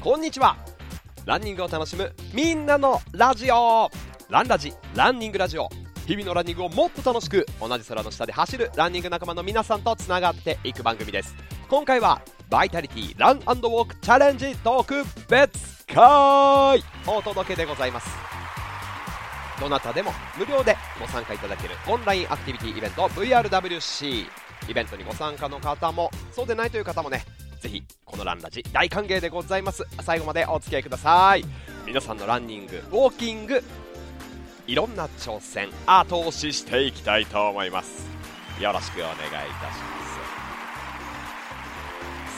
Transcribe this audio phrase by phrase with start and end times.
[0.00, 0.56] こんにちは。
[1.26, 3.90] ランニングを楽しむみんなのラジオ。
[4.30, 5.68] ランラジランニングラジオ。
[6.06, 11.34] 日々のランニングをもっと楽しく同じ空の下で走るランニング仲間の皆さんとつながっていく番組です。
[11.68, 16.80] 今回はバイタリティランウォークチャレンジ特別会。
[17.04, 18.08] お届けでございます。
[19.60, 24.26] どなたでも無料でご参加いただけるオンラインアクティビティイベント VRWC
[24.68, 27.24] イベントにご参加の方もそうでないという方もね
[27.60, 29.86] ぜひこのランラジ大歓迎でございます。
[30.00, 31.44] 最後までお付き合いください。
[31.86, 33.62] 皆さんのランニングウォーキング
[34.66, 38.08] いろんな挑戦後押ししていきたいと思います。
[38.60, 39.48] よろしくお願いいたしま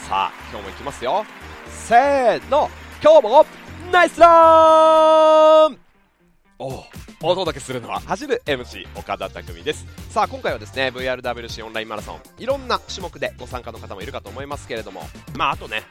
[0.01, 0.07] す。
[0.07, 1.25] さあ今日もいきますよ。
[1.69, 2.69] せーの
[3.01, 3.45] 今日も
[3.93, 4.27] ナイスラ
[5.69, 5.77] ン!
[6.59, 6.85] おお
[7.21, 9.85] 届けするのは走る MC 岡田匠です。
[10.09, 15.03] さあ今回はですね VRWC オンラインマラソンいろんな種目でご参加の方もいるかと思いますけれども
[15.37, 15.83] まああとね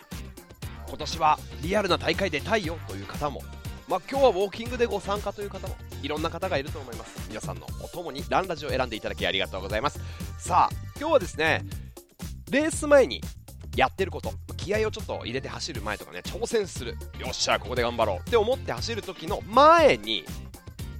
[0.88, 3.42] 今年はリアルな大会出たいよという方も
[3.88, 7.28] まあ、今日はウォーキングでご参加という方もいろんな方がいると思います。
[7.28, 9.98] 皆さんのお供にランラジを選んでいただきありがとうございます。
[10.38, 11.64] さあ今日はですね
[12.50, 13.20] レース前に
[13.74, 16.96] やってること気合をちょっと入れて走る前とかね挑戦する。
[17.18, 20.24] よっしゃここで頑張ろうって思って走る時の前に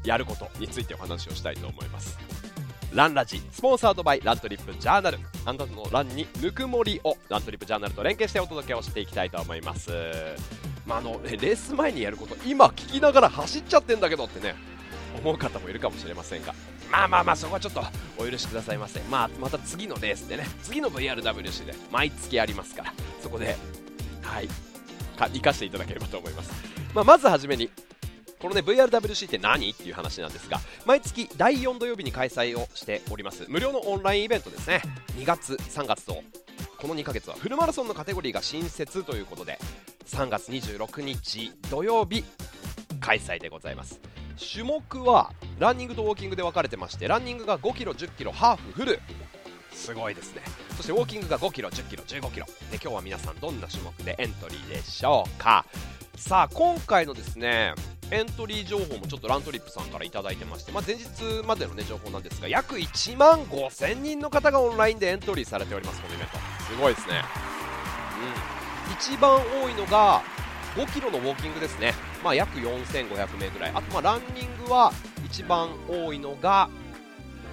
[0.05, 2.19] やることについてお話をしたいと思います。
[2.93, 5.19] ランラジスポンサードバイラントリップジャーナル。
[5.45, 9.93] あなたのランにぬくもりをラントリップジャーナルと連携してお届けをしていきたいと思います。
[10.87, 14.57] まあ、あのレース前にやること今聞きながら走っちゃってんだけどってね
[15.19, 16.55] 思う方もいるかもしれませんが。
[16.91, 17.83] まあまあまあそこはちょっと
[18.19, 23.57] お許しくださいませ、まあ、また次のレースでね次の VRWC で毎月ありますからそこで
[24.23, 24.49] はい
[25.17, 26.51] 生かしていただければと思います、
[26.95, 27.71] まあ、まずはじめに
[28.41, 29.71] このね VRWC って何？
[29.71, 33.45] っていう話なんですが毎月第4土曜日に開催をしております。
[33.49, 34.81] 無料のオンラインイベントですね。
[35.19, 36.23] 2月3月と
[36.79, 39.59] この2ヶ月はフルマラソンのカテゴリーが新設ということで
[40.07, 42.25] 3月26日土曜日
[43.01, 44.01] 開催でございます。
[44.53, 48.99] 種目はランニングとウォーキングで分かれてましてランニングが 5km、10km、ハーフ、フル。
[49.73, 50.43] すごいですね。
[50.77, 55.67] そしてウォーキングが 5km、10km、15km で今日は皆さんどんな種目でエントリーでしょうか。
[56.17, 57.75] さあ今回のですね
[58.13, 66.39] エントリー情報もちょっとラントリップさんから頂いてまして、まあ、前日までの、ね、情報なんですが約1万5000人の方がオンラインでエントリーされておりますこのイベント。
[66.65, 67.23] すごいですね。
[68.89, 68.93] うん。
[68.93, 70.23] 一番多いのが
[70.77, 74.93] 5キロのウォーキングですね、まあ、約4500名ぐらい、あとまあランニングは
[75.25, 76.69] 一番多いのが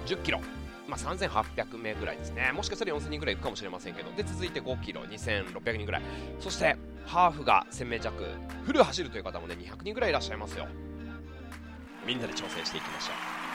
[0.06, 0.40] 10キロ、
[0.88, 6.02] まあ、3800名ぐらいですね、もしかしたら4000人ぐらいいくかもしれませんけど、で続いて5キロ、2600人ぐらい、
[6.40, 6.76] そして
[7.06, 8.24] ハーフが1000名弱、
[8.64, 10.66] フル走るという方もね200人ぐらいいらっしゃいますよ。
[12.06, 13.10] みんなで挑戦していきまし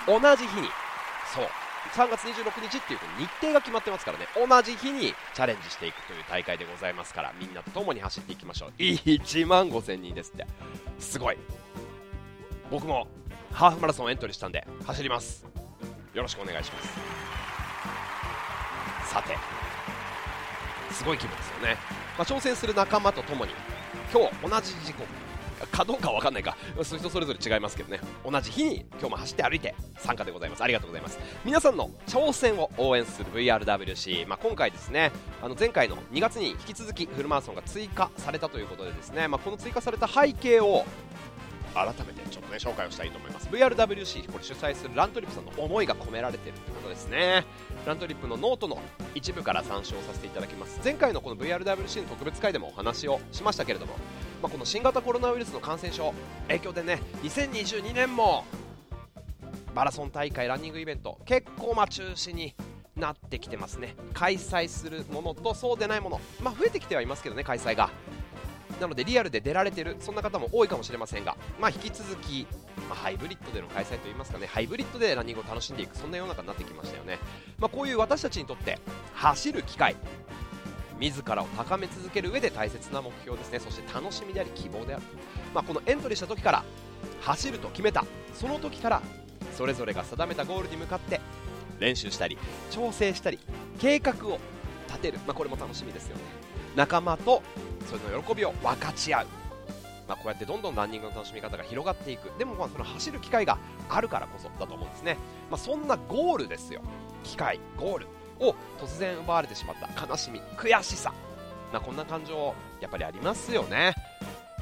[0.07, 0.21] ょう。
[0.21, 0.67] 同じ日に、
[1.33, 1.45] そう、
[1.95, 4.27] 3月26日っていうと日程が決まってますからね。
[4.35, 8.71] 同じ日にチャレンジしていくという大会でございますからみんなと共に走っていきましょう。
[8.77, 10.45] 1万5000人ですって。
[10.99, 11.37] すごい。
[12.69, 13.07] 僕も
[13.51, 15.52] ハーフマラソンエントリーしたんで走ります。
[16.13, 16.89] よろしくお願いします。
[19.11, 19.35] さて
[20.91, 21.77] すごい気分ですよね、
[22.17, 23.51] まあ、挑戦する仲間と共に
[24.11, 25.07] 今日同じ時刻。
[25.71, 26.57] かどうかわかんないか。
[26.83, 28.01] 人それぞれ違いますけどね。
[28.29, 30.63] 同じ日に今日も走って歩いて参加でございます。
[30.63, 31.17] ありがとうございます。
[31.45, 40.85] 皆さんの挑戦を応援する VRWC、まあ、今回ですねあの前回の2月に引き続きフルマラソンが追加されたということでですね、まあ、この追加された背景を
[41.73, 43.47] 改めてちょっとね紹介をしたいと思います。
[43.49, 47.45] VRWC これ主催するラントリップさんの思いが込められているということですね。
[47.85, 48.81] ラントリップのノートの
[49.15, 50.79] 一部から参照させていただきます。
[50.83, 53.93] 前回のこの VRWC の特別回でもお話をしましたけれども
[54.43, 56.13] まあ、この新型コロナウイルスの感染症
[56.49, 58.43] 影響でね2022年も
[59.73, 62.53] マラソン大会ランニングイベント結構ま中止に
[62.97, 63.95] なってきてますね。
[64.13, 67.89] 開催するものとそうでないもの、まあ、増えてきてはいますけどね開催が。
[68.79, 72.47] なのでリアルで出られてるそんな方も多いかもしれませんが、まあ、引き続き、
[72.89, 77.19] まあ、ハイブリッドでの開催といいますかねハイブリッドでランニングを楽しんでいくそんな世の中になってきましたよね、
[77.59, 78.79] まあ、こういう私たちにとって
[79.13, 79.95] 走る機会
[80.99, 83.59] 自らを高め続ける上で大切な目標ですね。
[83.59, 85.03] そして楽しみであり希望である、
[85.53, 86.63] まあ、このエントリーした時から
[87.21, 88.05] 走ると決めた。
[88.33, 89.01] その時から
[89.53, 91.21] それぞれが定めたゴールに向かって
[91.79, 92.37] 練習したり
[92.71, 93.39] 調整したり
[93.79, 94.39] 計画を
[94.87, 96.42] 立てる、まあ、これも楽しみですよね。
[96.75, 97.41] 仲間と
[97.87, 99.27] それの喜びを分かち合う、
[100.07, 102.31] まあ、こうやってどんどんランニングの楽しみ方が広がっていく。
[102.37, 103.57] でもまあその走る機会が
[103.89, 105.17] あるからこそだと思うんですね、
[105.49, 106.81] まあ、そんなゴールですよ。
[107.23, 108.07] 機会ゴール
[108.39, 110.05] を突然奪われてしまった。
[110.05, 111.13] 悲しみ悔しさ。
[111.71, 113.95] なこんな感情やっぱりありますよね。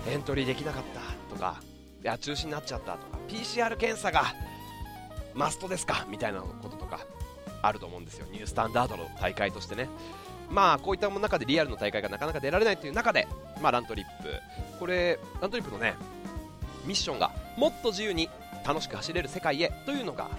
[0.07, 1.33] エントリーできなかった。
[1.33, 1.61] とか
[2.01, 2.93] いや中止になっちゃった。
[2.93, 4.33] とか PCR 検査が
[5.33, 6.05] マストですか。
[6.09, 6.99] みたいなこととか
[7.61, 8.25] あると思うんですよ。
[8.31, 9.89] ニュースタンダードの大会としてね。
[10.51, 13.27] まあこういった中でリアルの大会がなかなか出られないという中で、
[13.62, 14.39] まあ、ラントリップ。
[14.80, 15.95] これラントリップのね
[16.86, 18.30] ミッションがもっと自由に
[18.65, 20.30] 楽しく走れる世界へというのが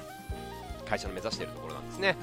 [0.88, 2.17] 会社の目指しているところなんですね。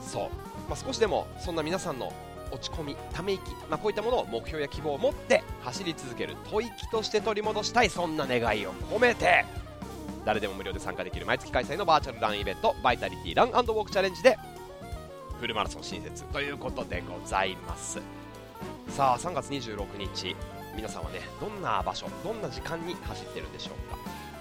[0.00, 2.12] そう、まあ、少しでもそんな皆さんの
[2.50, 9.44] 落ち込みため息、まあ、こういったものを目標や希望を持って走り続ける吐息として取り戻したいそんな願いを込めて
[10.24, 14.38] 誰でも無料で参加できる毎月開催のバーチャルランイベントバイタリティランウォークチャレンジで
[15.44, 18.00] フルマラソン新設ということでございます。
[18.88, 20.34] さあ3月26日
[20.74, 23.98] 皆さんはねどんな場所どんな時間に走ってるんでしょうか。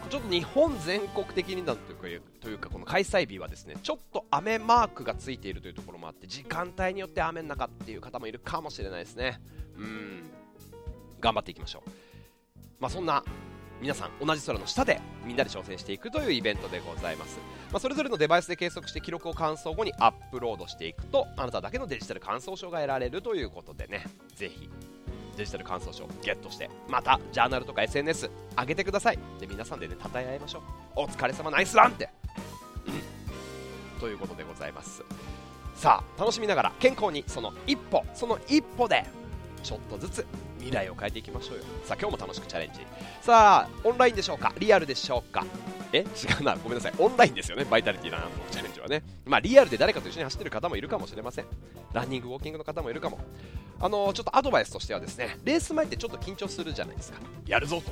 [0.10, 9.42] ちょっと日本全国的になんというかというかこの開催日はですねちょっと雨マークがついているというところもあって時間帯によって雨の中っていう方もいるかもしれないですね。
[9.78, 10.24] うん。
[11.20, 11.90] 頑張っていきましょう。
[12.80, 13.26] まあそんな
[13.81, 17.38] 皆さん同じ空の下でみんなで挑戦していくというイベントでございます、
[17.72, 24.06] まあ、それぞれのデバイスで計測して記録を完走後にアップロードしていくとあなただけのデジタル完走証が得られるということでね。
[24.36, 24.70] ぜひ
[25.36, 29.20] デジタル感想書をゲットしてまたジャーナルとか SNS 上げてください。
[29.40, 30.62] で皆さんでね称え合いましょう。
[30.96, 32.10] お疲れ様ナイスランって。
[34.00, 35.04] ということでございます。
[35.76, 39.06] さあ楽しみながら健康にその一歩その一歩で
[39.64, 40.26] ちょっとずつ
[40.63, 41.63] 未来を変えていきましょうよ。
[41.83, 42.80] さあ今日も楽しくチャレンジ。
[43.21, 44.54] さあオンラインでしょうか？
[44.57, 45.45] リアルでしょうか？
[45.92, 46.00] え？
[46.00, 46.04] 違
[46.39, 46.56] うな。
[46.56, 46.94] ごめんなさい。
[46.98, 47.65] オンラインですよね。
[47.65, 49.04] バイタリティランのチャレンジはね。
[49.25, 51.45] まあリアルで誰かと一緒に走ってる方もいるかもしれません。
[51.94, 53.19] ランニングウォーキングの方もいるかも。
[53.80, 57.19] あのちょっとアドバイスとしてはですねレース前ってちょっと緊張するじゃないですか。
[57.45, 57.92] やるぞと。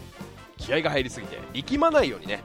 [0.57, 2.41] 気合が入りすぎて力まないようにね。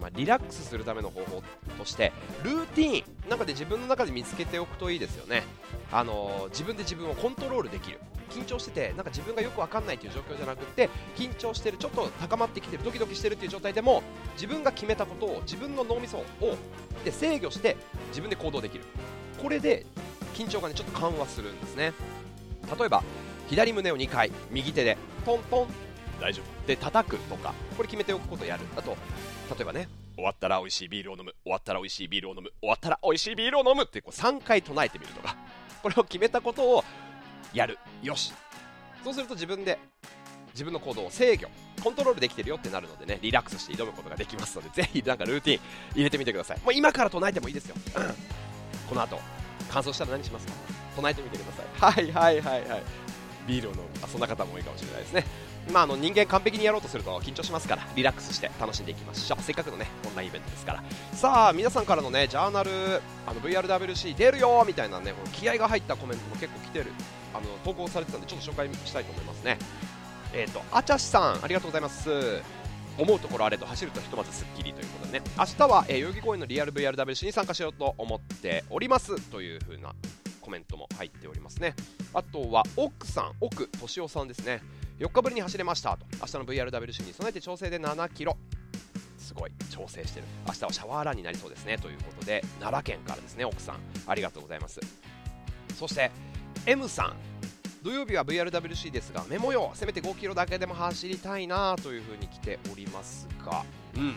[0.00, 1.42] まあ、リラックスするための方法
[1.78, 2.10] として
[2.42, 5.42] ルーティーンなんかで自分の中で見つけておくといいですよね、
[5.92, 8.00] あのー、自分で自分をコントロールできる。
[8.30, 14.02] 緊張しててなんか自分がよく分かんないという状況じゃなくて緊張してるちょっと高まってきてるドキドキしてるっていう状態でも
[14.34, 16.24] 自分が決めたことを自分の脳みそを
[17.04, 17.76] で制御して
[18.08, 18.84] 自分で行動できる。
[19.42, 19.86] これで
[20.34, 21.92] 緊張がねちょっと緩和するんですね。
[22.78, 23.02] 例えば
[23.48, 25.66] 左胸を2回右手でトントン
[26.20, 26.66] 大丈夫。
[26.66, 28.64] で叩くとかこれ決めておくことやる。
[28.76, 28.96] あと
[29.50, 31.34] 例えばね終わったら美味しいビールを飲む。
[31.42, 32.50] 終わったら美味しいビールを飲む。
[32.60, 35.36] 終わったら美味しいビールを飲むってこう3回唱えてみるとか。
[35.82, 36.84] これを決めたことを
[37.54, 37.78] やる。
[38.02, 38.32] よし。
[39.04, 39.78] そうすると自分で
[40.52, 41.46] 自分の行動を制御
[41.82, 45.60] コントロールできてるよってなるのでねリラックスして挑むことができますので ぜひなんかルーティン
[45.94, 46.58] 入れてみてください。
[46.60, 48.14] もう今から唱えてもいいですよ、うん、
[48.88, 49.18] この後
[49.70, 50.52] 乾燥したら何しますか？
[50.96, 51.62] 唱えてみてくださ
[52.00, 52.10] い。
[52.10, 52.82] はいはいはいはい。
[53.46, 53.84] ビールを飲む。
[54.02, 55.24] あそんな方も多いかもしれないですね。
[55.72, 59.42] まあ、あの人間完璧にやろうとすると緊張しますからリラックスして楽しんでいきましょう。
[59.42, 60.82] せっかくのねオンラインイベントですから。
[61.14, 62.70] さあ皆さんからのねジャーナル
[63.26, 66.92] あの VRWC 出るよみたいなねこの気合が入ったコメントも結構来てる。
[67.34, 69.58] あの投稿されてたんでちょっと紹介したいと思いますね。
[70.32, 72.10] えっ、ー、とあちゃしさんありがとうございます。
[72.98, 75.24] 思うところあれと走るとひとまずスッキリということでね。
[75.38, 79.20] 明日は、えー、代々木公園のリアル VRWC に参加しようと思っております。
[79.30, 79.94] という風な
[80.40, 81.74] コメントも入っておりますね。
[82.12, 84.62] あとは奥さん奥敏夫さんですね。
[84.98, 86.04] 4日ぶりに走れましたと。
[86.20, 88.36] 明日の VRWC に備えて調整で7キロ。
[89.18, 90.26] すごい調整してる。
[90.46, 91.78] 明日はシャワーランになりそうですね。
[91.78, 93.76] ということで奈良県からですね奥さん。
[94.06, 94.80] ありがとうございます。
[95.78, 96.10] そして
[96.66, 97.14] M さん。
[97.82, 103.64] 土曜日は VRWC ですがメモよせめて5キロだけでも走りたいなというふうに来ておりますが。
[103.96, 104.14] うん。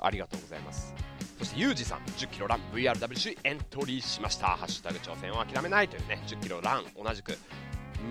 [0.00, 0.94] ありがとうございます。
[1.38, 1.98] そしてユージさん。
[2.16, 2.60] 10キロラン。
[2.72, 4.46] VRWC エントリーしました。
[4.48, 6.22] ハッシュタグ挑戦を諦めないというね。
[6.26, 6.84] 10キロラン。
[6.96, 7.36] 同じく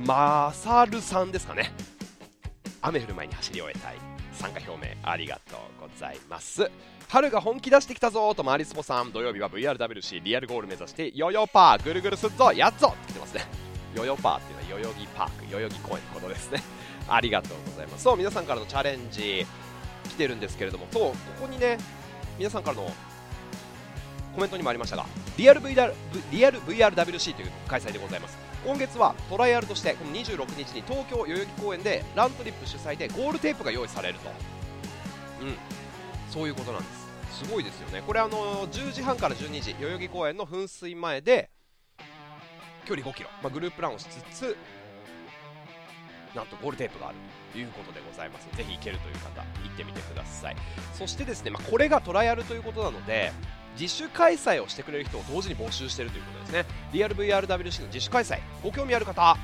[0.06, 1.74] マサルさんですかね。
[2.82, 6.70] 雨降る前に走り終えたい参加表明ありがとうございます。
[7.10, 9.12] 春が本気出してきたぞとマリスポさん。
[9.12, 13.46] 土曜日は VRWC リアルゴール目指してヨヨパーぐるぐるすっぞやっぞって来てますね。
[13.96, 16.62] ヨヨパーっていうのは代々木パーク代々木公園のことですね。
[17.10, 18.04] ありがとうございます。
[18.04, 19.46] そう皆さんからのチャレンジ
[20.10, 21.78] 来てるんですけれどもそうここにね
[22.38, 22.92] 皆さんからの
[24.36, 25.06] コメントにもありましたが
[25.38, 25.94] リアル VR
[26.32, 28.47] VRWC という開催でございます。
[28.66, 34.30] 今月はトライアルとしてこの26日に東京代々木公園でラントリップ主催でゴールテープが用意されると、
[35.42, 35.56] うん、
[36.30, 37.08] そういうことなんです。
[37.46, 38.02] すごいですよね。
[38.06, 41.50] これあの10時半から12時代々木公園の噴水前で
[42.86, 44.58] 距離5キロ、まあ、グループランをしつつ
[46.36, 47.18] なんとゴールテープがある。
[47.54, 48.48] ということでございます。
[48.56, 50.56] ぜひ行けるという方行ってみてください。
[50.94, 53.32] そしてですね、まあ、これがトライアルということなので
[53.80, 56.66] 自主開催をしてくれる人を同時に募集しているということですね。
[56.94, 59.38] リアル VRWC の自主開催ご興味ある方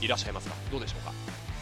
[0.00, 0.54] いらっしゃいますか？
[0.70, 1.12] どうでしょうか？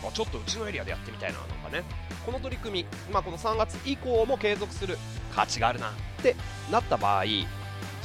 [0.08, 1.82] あちょっとうちのエリアでやってみたいななんかね。
[2.26, 4.96] この取り組み、まあ、この3月以降も継続する
[5.34, 5.92] 価値があるなっ
[6.23, 6.34] て
[6.70, 7.46] なった場合4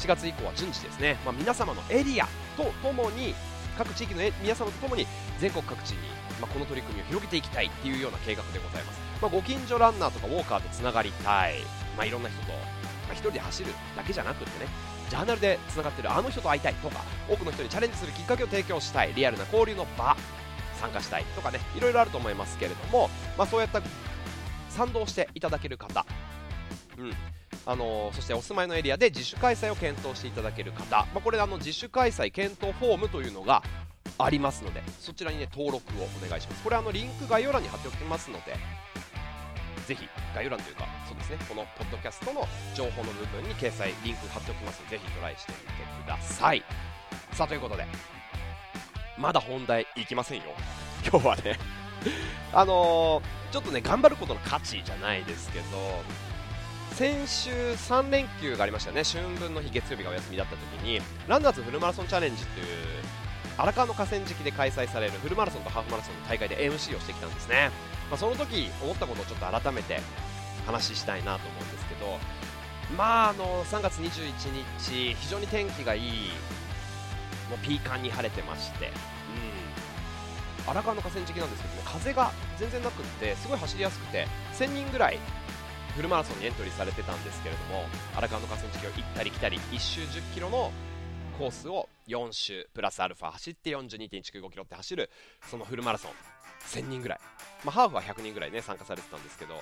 [0.05, 2.27] 月以降は順次ですね、まあ、皆様のエリア
[2.57, 3.33] とともに
[3.77, 5.07] 各地域の皆様とともに
[5.39, 5.97] 全国各地に、
[6.41, 11.61] まあ、この取り組みを広げていきたいっていうような計画でございます、まあ、ご近所ランナーとかウォーカーとつながりたい、
[11.95, 12.51] まあ、いろんな人と
[13.09, 14.69] まあ、1人で走るだけじゃなくってね
[15.09, 20.15] ジャーナルでつながってるあの人と会いたいとか多くの人にチャレンジするきっかけを提供したいリアルな交流の場
[20.79, 23.81] 参加したいとかねいろいろあると思いますけれども、まあ、そうやった
[24.69, 26.05] 賛同していただける方、
[26.97, 27.13] うん。
[27.65, 33.61] あのー、そしてお住まいのエリアで自主開催を検討していただける方、まあ、これあの自主開催検討フォームというのが
[34.17, 36.63] ありますのでそちらにね登録をお願いします。
[36.63, 38.55] これあのリンク概要欄に貼っておきますので
[39.89, 45.65] ぜひ概要欄というかそうですねこのポッドキャストの情報の部分に掲載リンク貼っておきますのでぜひトライしてみて
[46.05, 46.63] ください。
[47.33, 47.85] さあということで
[49.17, 50.43] まだ本題いきませんよ
[51.09, 51.57] 今日はね。
[52.53, 55.65] あのー、ちょっとね頑張ることの価値じゃないですけど
[56.93, 59.03] 先週3連休がありましたね。
[59.03, 62.67] 春分の日月曜日がお休みだった時にランナーズフルマラソンチャレンジっていう
[63.57, 67.71] 荒川の河川敷で開催されるフルマラソンとハーフマラソンの大会で MC をしてきたんですね、
[68.09, 69.99] まあ、その時思ったことをちょっと改めて
[70.65, 72.17] 話したいなと思うんですけど
[72.97, 74.31] まああの3月21
[74.81, 76.01] 日非常に天気がいい
[77.49, 85.19] もうピーカンに晴れてまして、うん、荒川の河川敷なんですけども風が全然なくってすごい走りやすくて1000人ぐらい
[85.95, 87.85] フルマラソンにエントリーされてたんですけれども
[88.15, 90.71] 荒川の河川敷を行ったり来たり1周1 0キロの
[91.37, 95.09] コースを4周プラスアルファ走って42.195キロって走る
[95.49, 96.11] そのフルマラソン。
[96.67, 97.19] 1000人ぐらい、
[97.63, 99.55] まあ、ハーフは100人ぐらいね参加されてたんですけど。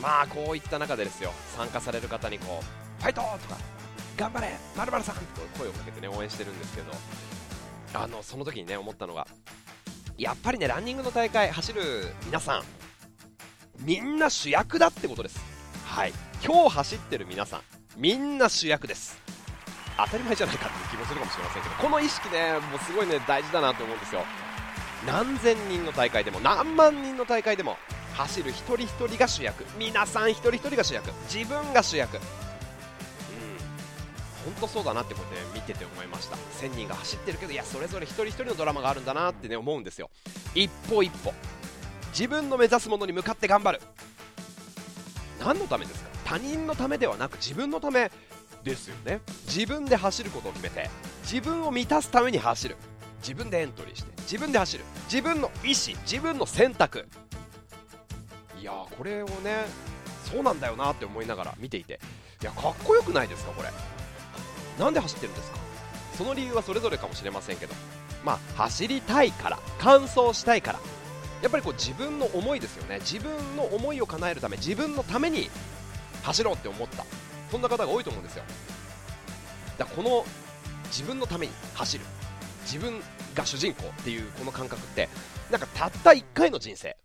[0.00, 3.56] まあこういった中でですよ参加される方にこうファイトとか
[4.16, 5.22] 頑張れまるさんと
[5.56, 6.92] 声をかけてね応援してるんですけど。
[7.94, 9.26] あのその時にね思ったのが
[10.16, 11.82] やっぱりねランニングの大会走る
[12.24, 12.62] 皆さん
[13.80, 15.40] みんな主役だってことです。
[15.86, 16.12] はい。
[16.44, 17.60] 今日走ってる皆さん
[17.96, 19.20] みんな主役です。
[19.96, 24.22] 当たり前じゃないかっていう気もするかもしれませんけどこの意識ねもうすごいね大事だなと思うんですよ。
[25.06, 27.76] 何千人の大会でも何万人の大会でも
[28.14, 29.64] 走る一人一人が主役。
[29.78, 31.10] 皆さん一人一人が主役。
[31.32, 32.16] 自分が主役。
[32.16, 32.20] うん。
[34.44, 36.36] 本当そうだなってこうやって見てて思いました。
[36.36, 40.10] 1000人が走ってるけどいやそれぞれ一人一人のドラマがあるんだなってね思うんですよ。
[40.54, 41.32] 一歩一歩。
[42.12, 43.80] 自分の目指すものに向かって頑張る。
[45.40, 46.10] 何のためですか？
[46.24, 48.12] 他人のためではなく自分のため
[48.62, 49.20] ですよね。
[49.46, 50.88] 自分で走ることを決めて
[51.22, 52.76] 自分を満たすために走る。
[53.22, 57.06] 自分でエントリーして自分で走る自分の意思自分の選択。
[58.60, 59.64] いやこれをね
[60.24, 62.00] そうなんだよなって思いながら見ていて。
[62.42, 63.70] いやかっこよくないですかこれ。
[64.78, 65.58] なんで走ってるんですか。
[66.18, 67.74] その理由はそれぞれかもしれませんけど。
[68.24, 70.80] まあ走りたいから完走したいから。
[71.42, 72.98] やっぱりこう自分の思いですよね。
[73.00, 75.50] 自分の思いを叶えるため自分のために
[76.22, 77.04] 走ろうって思った。
[77.50, 78.44] そんな方が多いと思うんですよ。
[79.78, 80.24] だこの
[80.86, 82.04] 自分のために走る。
[82.64, 83.00] 自分
[83.34, 85.08] が主人公っていうこの感覚って
[85.50, 86.96] なんかたった1回の人生。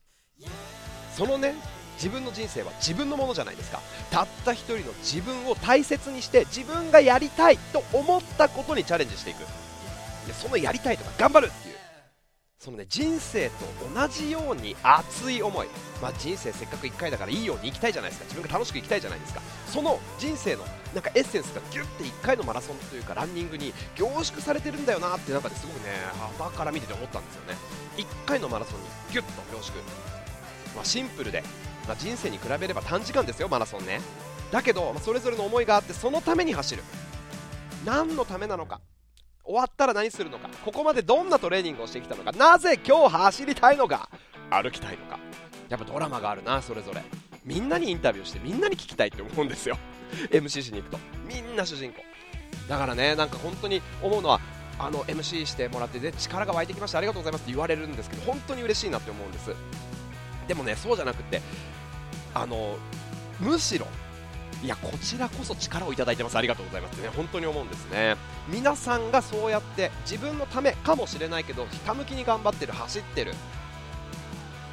[1.15, 1.55] そのね
[1.95, 3.81] 自分の人生は自分のものじゃないですか。
[4.11, 9.39] たった1人の自分を大切にして自分がやりたいと思ったことにチャレンジしていく。
[10.27, 11.75] でそのやりたいとか頑張るっていう。
[12.59, 13.55] そのね人生と
[13.95, 15.67] 同じように熱い思い、
[16.01, 18.25] まあ、人生せっかく1回だからいいように生きたいじゃないですか。
[18.25, 19.41] 自分が楽しく生きたいじゃないですか。
[19.67, 25.91] その人生のなんかエッセンスがギュッて1回のマラソンというかランニングに凝縮されてるんだよなって中ですごくね
[26.37, 27.55] 幅から見てて思ったんですよね。
[27.97, 29.77] 1回のマラソンにギュッと凝縮、
[30.75, 31.43] まあ、シンプルで、
[31.87, 34.01] まあ、人生に比べれば短時間ですよマラソンね。
[34.51, 36.83] だけど、まあ、それぞれの思いがあってそのために走る。
[37.85, 38.81] 何のためなのか。
[39.43, 40.49] 終わったら何するのか。
[40.65, 42.31] ここまでどんなトレーニングをしてきたのか。
[42.33, 44.09] なぜ今日走りたいのか。
[44.49, 45.19] 歩きたいのか。
[45.69, 47.01] やっぱドラマがあるなそれぞれ。
[47.45, 49.77] みんなにインタビューしてみんなに聞きたいって思うんですよ。
[50.31, 50.99] MCC に行くと。
[51.27, 52.03] みんな主人公。
[52.67, 54.41] だからねなんか本当に思うのは
[54.79, 59.51] あの MC してもらってで力が湧いてきましたありがとうございますって言われるんですけど本当に嬉しいなって思うんです。
[60.47, 61.41] でもねそうじゃなくて
[62.33, 62.77] あの
[63.39, 63.87] むしろ
[64.63, 66.37] いやこちらこそ力をいただいてます。
[66.37, 68.15] ありがとうございますってね本当に思うんですね。
[68.49, 73.33] 皆さんがそうやって自分のためかもしれないけどひたむきに頑張ってる走ってる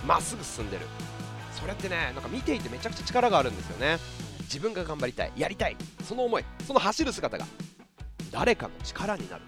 [0.06, 0.86] まっすぐ進んでる。
[1.52, 3.98] それってねなんか見ていてめちゃくちゃ力があるんですよね。
[4.44, 7.46] 自分が頑張りたいやりたいその思いその走る姿が
[8.30, 9.42] 誰かの力になる。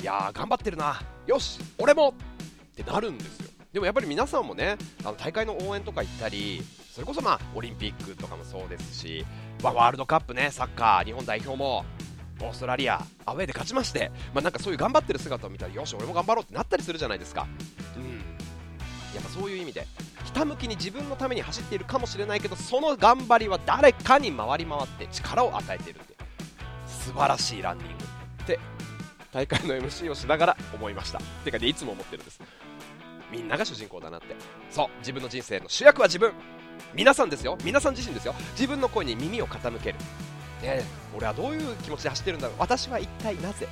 [0.00, 1.00] いやー頑張ってるな。
[1.26, 2.10] よし俺も。
[2.10, 2.12] っ
[2.76, 3.50] てなるんですよ。
[3.72, 6.62] でもやっぱり皆さんもねあの大会の応援とか行ったり
[6.92, 9.24] それこそまあオリンピックとかもそうですし
[9.62, 11.84] まワールドカップねサッカー日本代表も
[12.40, 17.46] オーストラリアアウェーで勝ちまして、まあ、なんかそういう頑張ってる姿を見たらよし俺も頑張ろうってなったりするじゃないですか。
[17.96, 18.18] うん。
[19.14, 19.86] やっぱそういう意味で
[20.24, 26.14] ひたむきに自分のために走っているかもしれないけどその頑張りは誰かに回り回って力を与えているって
[26.86, 27.92] 素晴らしいランニング
[28.42, 28.58] って
[29.32, 31.18] 大会の MC をしながら思いました。
[31.44, 32.40] てかねいつも思ってるんです。
[33.32, 34.36] みんなが主人公だなって。
[34.70, 36.32] そう自分の人生の主役は自分。
[36.94, 37.58] 皆さんですよ。
[37.64, 38.34] 皆さん自身ですよ。
[38.52, 39.98] 自分の声に耳を傾ける。
[40.64, 42.56] ね、俺はどういう気持ちで走ってるんだろう。
[42.58, 43.68] 私は一体なぜ。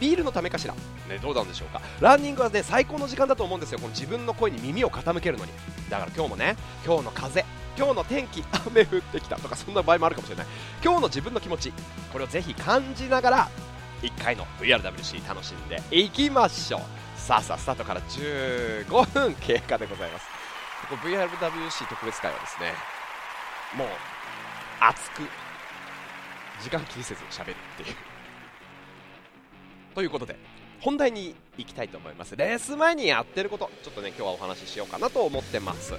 [0.00, 0.80] ビールのためかしら、ね、
[1.22, 1.80] どうなんでしょうか。
[2.00, 3.78] ランニングはね最高の時間だと思うんですよ。
[3.78, 5.52] この自分の声に耳を傾けるのに。
[5.88, 7.44] だから今日もね今日の風
[7.76, 10.46] 今日の天気雨降ってきたとかそんな場合もあるかもしれない。
[10.82, 11.72] 今日の自分の気持ち
[12.12, 13.48] これをぜひ感じながら
[14.02, 16.80] 1回の VRWC 楽しんでいきましょう。
[17.16, 20.26] さあさあスタートから15分経過でございます。
[20.90, 22.72] ここ VRWC 特別会はですね
[23.76, 23.88] もう
[24.80, 25.22] 熱く
[26.60, 27.96] 時間気にせず喋るっていう。
[29.94, 30.36] ということで
[30.80, 32.34] 本題に行きたいと思います。
[32.34, 35.94] レース前にやってることちょっとね今日はお話ししようかなと思ってます。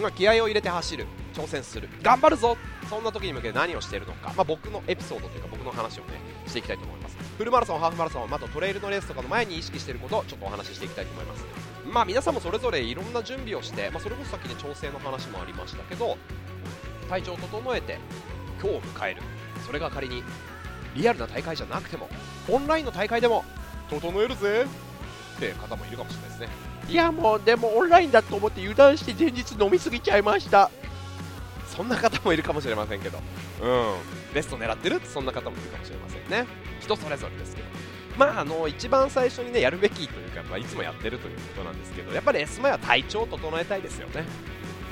[0.00, 2.56] ま気合を入れて走る挑戦する頑張るぞ。
[2.88, 7.16] そんな時に向けて何をしているのか、まあ、僕のエピソードというか僕の話をねしていきたいと思います。
[7.38, 11.44] フルマラソンハーフマラソンまたトレイルのレースとかの前に意識していることをちょっとお話ししていきたいと思います。
[11.90, 16.16] まあ皆さんもそれぞれいろんな準備をして、まあ、それこそさっきで調整の話もありましたけど
[17.08, 17.98] 体調を整えて
[18.60, 19.22] 今日を迎える。
[19.66, 20.22] それが仮に
[20.94, 22.08] リアルな大会じゃなくても
[22.48, 23.44] オンラインの大会でも
[23.88, 24.66] 整えるぜ。
[25.36, 26.48] って方もいるかもしれないですね。
[26.88, 30.70] いやもうでもオンラインだと思って油断して前日飲みすぎちゃいました。
[31.74, 33.18] そんな方もいるかもしれませんけど。
[33.62, 33.94] うん。
[34.34, 35.00] ベスト狙ってる？
[35.04, 36.46] そんな方もいるかもしれませんね。
[36.80, 37.68] 人それぞれですけど。
[38.18, 44.26] まああの一番最初にねやるべきというか、まあ、いつもやってるということなんですけどやっぱり S 前は体調を整えたいですよね。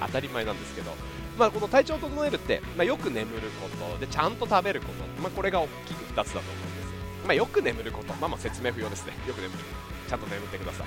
[0.01, 0.93] 当たり前なんですけど
[1.41, 9.15] まあ、この体調を整えるって、まあ、よく眠ることでちゃんと食べること、まあ、これが大きく2つだと思うんです、まあ、よく眠ること、まあ、まあ説明不要ですね。
[9.27, 9.59] よく眠る。
[10.07, 10.87] ちゃんと眠ってください。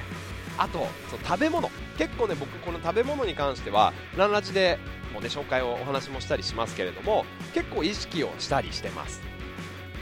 [0.59, 1.71] あとその食べ物。
[1.97, 4.77] 結構ね僕この食べ物に関してはランラジで
[5.11, 9.21] もね紹介をお話もしたりしますけれども結構意識をしたりしてます。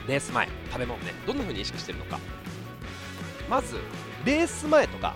[0.09, 1.13] レース前食べ物ね。
[1.25, 2.19] どんな風に意識してるのか。
[3.49, 3.77] まず
[4.25, 5.15] レース前とか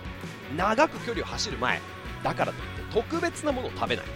[0.56, 1.78] 長く距離を走る前。
[2.24, 4.06] だからといって特別なものを食べない。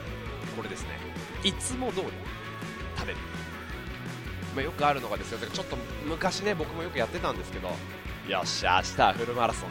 [0.56, 0.99] これですね。
[1.42, 2.07] いつも通り
[2.96, 3.18] 食べる、
[4.55, 5.38] まあ、よくあるのがですよ。
[5.38, 5.76] ちょっと
[6.07, 7.68] 昔ね僕もよくやってたんですけど
[8.29, 9.70] よっしゃ明日はフルマラソン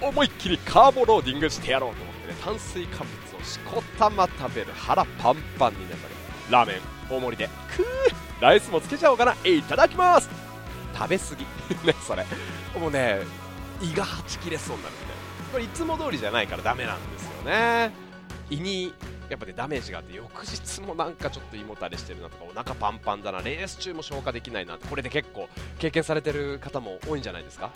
[0.00, 0.06] だ。
[0.08, 6.14] 思いっきりカーボローディングしてやろうと思ってね炭水化物をしこたま食べる腹パンパンになったり
[6.50, 6.80] ラーメン
[7.14, 9.34] 大盛りでくーライスもつけちゃおうかな。
[9.44, 10.30] いただきます。
[10.94, 11.44] 食べ過ぎ。
[11.86, 12.24] ねそれ。
[12.78, 13.20] もうね
[13.82, 15.04] 胃がはち切れそうになるんで
[15.52, 17.92] これいつも通りじゃないからダメなんですよね。
[18.50, 18.94] 胃に
[19.30, 27.70] やっぱねダメージがあって翌日もなんかちょっと胃もたれしてるなとかお腹パンパンだなレース中も消化できないなってこれで結構経験されてる方も多いんじゃないですか？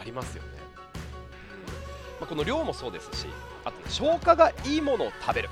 [0.00, 0.48] ありますよね、
[2.20, 3.26] まあ、この量もそうですし
[3.64, 5.50] あと、ね、消化がいいものを食べる。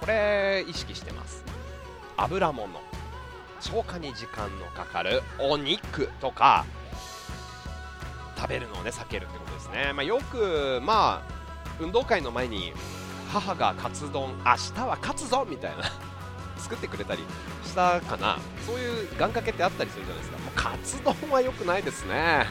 [0.00, 1.44] これ意識してます。
[2.16, 2.68] 油物。
[3.60, 5.22] 消化に時間のかかる。
[5.38, 6.64] お肉とか。
[8.36, 11.32] 食べるのをね避けるってことですね、まあ、よくまあ
[11.78, 12.72] 運動会の前に
[13.32, 15.84] 母がカツ丼明日は勝つぞみたいな。
[16.58, 17.24] 作ってくれたり
[17.64, 18.38] したかな。
[18.66, 20.38] そういう願掛けってあったりするじゃないですか。
[20.38, 22.46] もうカツ丼は良くないですね。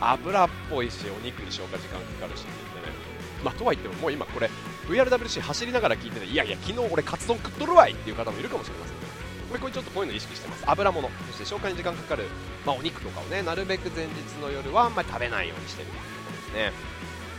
[0.00, 2.96] 油っぽいしお肉に消化時間かかるしって言ってね。
[3.44, 4.50] まあとは言ってももう今これ
[4.88, 9.12] VRWC 走りながら聞いてていやいや昨日俺カツ丼食っとるわいっていう方もいるかもしれませんけど。
[9.48, 10.64] これこれちょっとこういうの意識してます。
[10.66, 12.24] 油物そして消化に時間かかる、
[12.66, 16.72] まあ、お肉とかをねなるべく前日の夜はあんまり食べないようにしてるということですね。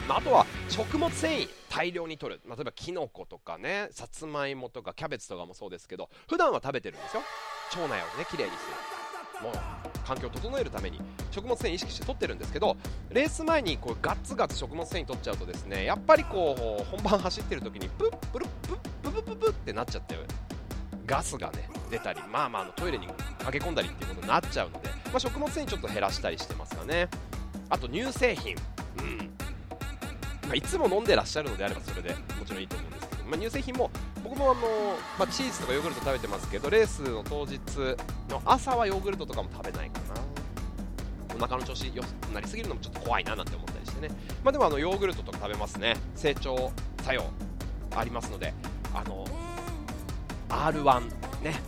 [0.08, 1.63] ま、あとは食物繊維。
[1.74, 2.42] 大量に取る。
[2.46, 7.24] 例えばきのことかねさつまいもとかキャベツとかもそうですけど普段は食べてるんですよ。
[7.72, 9.44] 腸内をねきれいにする。
[9.44, 9.54] もう
[10.06, 11.02] 環境を整えるために。
[11.32, 12.78] 食物繊維意識して取ってるんですけど
[13.10, 20.16] レース前にこうガッツガツ食物繊維取っちゃうとですねやっぱりこう本番走ってる時にプップルップッププププってなっちゃって
[21.08, 27.10] ガスがね出たりまあまあのトイレに駆け込んだりっていうことになっちゃうので、まあ、食物繊維ちょっと減らしたりしてますかね。
[27.70, 28.56] あと乳製品。
[30.54, 33.90] ま、いつも飲んでらっしゃるのであればそれでもちろんいいと思うんですけど、まあ、乳製品も
[34.24, 34.62] 僕もあの、
[35.18, 37.60] まあ、チーズとかヨーグルト食べてますけどレースの当日
[38.30, 40.22] の朝はヨーグルトとかも食べないかな。
[41.36, 44.10] お腹の調子良くなりすぎるのもちょっと怖いななんて思ったりしてね、
[44.44, 45.98] まあ、でもあのヨーグルトとか食べますね。
[46.16, 47.24] 成長作用
[47.96, 48.54] ありますので
[48.94, 49.26] あの
[50.50, 51.02] R1
[51.42, 51.60] ね。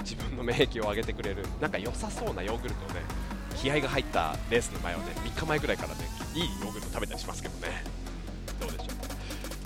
[0.00, 3.02] 自分の免疫を上げてくれるなんか良さそうなヨーグルトをね
[3.56, 5.94] 気合が入ったレースの前はね3日前ぐらいからね
[6.34, 7.82] いいヨーグルト食べたりしますけどね、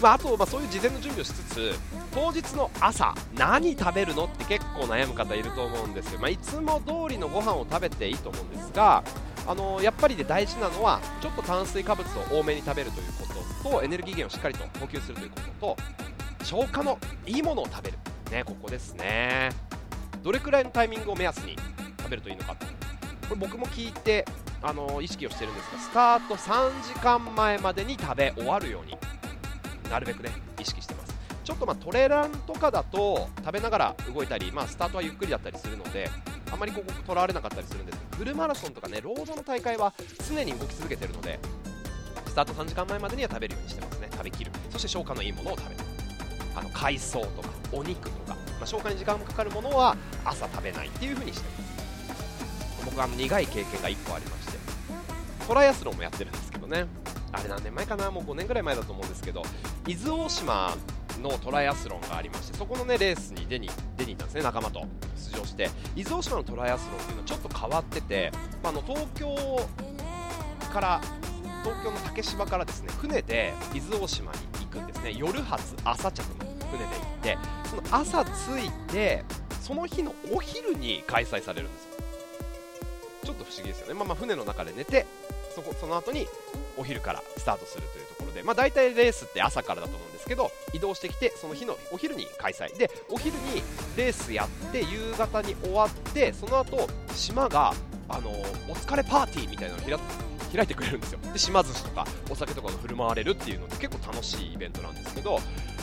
[0.00, 1.72] まあ、あと、まあ、そういう事前の準備をしつつ
[2.12, 9.04] 当日の朝何食べるのって結構悩む方いると思うんですよ、まあ、いつも通りのご飯を食べていいと思うんですが
[9.46, 13.26] あのやっぱりで大事なのはちょっと炭水化物を多めに食べるというこ
[13.62, 15.76] ととエネルギー源をしっかりと補給するということと
[16.44, 17.98] 消化のいいものを食べる、
[18.30, 19.50] ね、ここですね。
[20.22, 21.56] どれくらいのタイミングを目安に
[21.98, 24.24] 食べるといいのかこれ僕も聞いて
[24.62, 28.98] あの意識をしてるんですがスタート3時間前までに食べ終わるように
[29.90, 31.14] なるべくね意識してます。
[31.42, 36.08] ちょっとまトレランとかだと食べながら動いたり、まあ、スタートはゆっくりだったりするので
[36.52, 37.98] あまりここ取られなかったりするんです。
[37.98, 39.92] けどフルマラソンとかねロードの大会は
[40.28, 41.40] 常に動き続けてるので
[42.26, 44.08] スタート3時間前までには食べるようにしてますね。
[44.12, 44.52] 食べきる。
[44.70, 45.80] そして消化のいいものを食べる。
[46.54, 52.84] あの海藻とかお肉とか、まあ、消化に時間がかかるものは朝食べないっていう風にしてます。
[52.84, 54.58] 僕は苦い経験が1個ありまして
[55.46, 56.86] トライアスロンもやってるんですけどね。
[57.32, 58.10] あれ何年前かな？
[58.10, 59.42] もう5年ぐらい前だと思うんですけど
[59.86, 60.76] 伊豆大島
[61.22, 65.70] のトライアスロンがありましてそこのねレースに出に出に行ったんですね仲間と出場して。
[65.96, 69.36] 伊豆大島のトライアスロンっていうのはちょっと変わってて、まあ、の東京
[70.72, 71.00] から
[71.62, 75.12] 東京の竹芝からですね船で伊豆大島に行くんですね。
[75.16, 76.26] 夜発朝着の
[76.70, 77.38] 船で行って
[77.68, 78.28] その朝着
[78.64, 79.24] いて
[79.60, 81.90] その日のお昼に開催されるんですよ。
[83.24, 85.06] ちょっと不思議ですよね、まあ、ま船の中で寝て
[85.54, 86.26] そこその後に
[86.78, 88.09] お昼からスタートするという。
[88.30, 92.76] ので、まあ、大体レースって朝からだと思うんですけど移動してきてその日のお昼に開催。
[92.76, 93.62] でお昼に
[93.96, 97.74] レースやって夕方に終わってその後島が
[98.08, 100.00] あのお疲れパーティーみたいなのを
[100.52, 101.20] 開いてくれるんですよ。
[101.32, 105.38] で島寿司とかお酒とかが振る舞われるっていうのって結構楽しいイベントなんですけど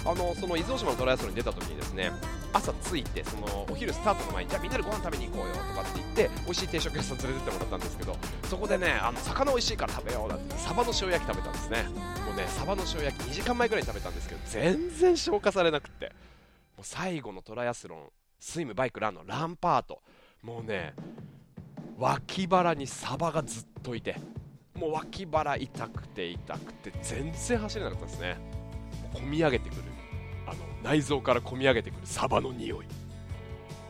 [0.08, 2.12] あのその伊豆大島のトライアスロンに出た時にですね
[2.54, 8.16] 朝着いてそのお昼スタートの前にじゃあみんなでご飯食べに行こうよとかって言って美味しい定食屋さん連れてってもらったんですけど
[8.50, 11.84] そこでねあの魚美味しいから食べようなんてサバの塩焼き食べたんですね。
[12.26, 16.14] もうねサバの塩焼き2時間前ぐらいに食べたんですけど全然消化されなくて。
[16.78, 20.02] もう最後のトライアスロンスイムバイクランのランパート。
[20.44, 20.94] もうね
[21.98, 24.16] 脇腹にサバがずっといて
[24.76, 28.38] もう脇腹痛くて痛くて全然走れなかったですね。
[29.14, 29.97] 込み上げてくる。
[30.84, 32.86] 内臓から込み上げてくるサバの匂い。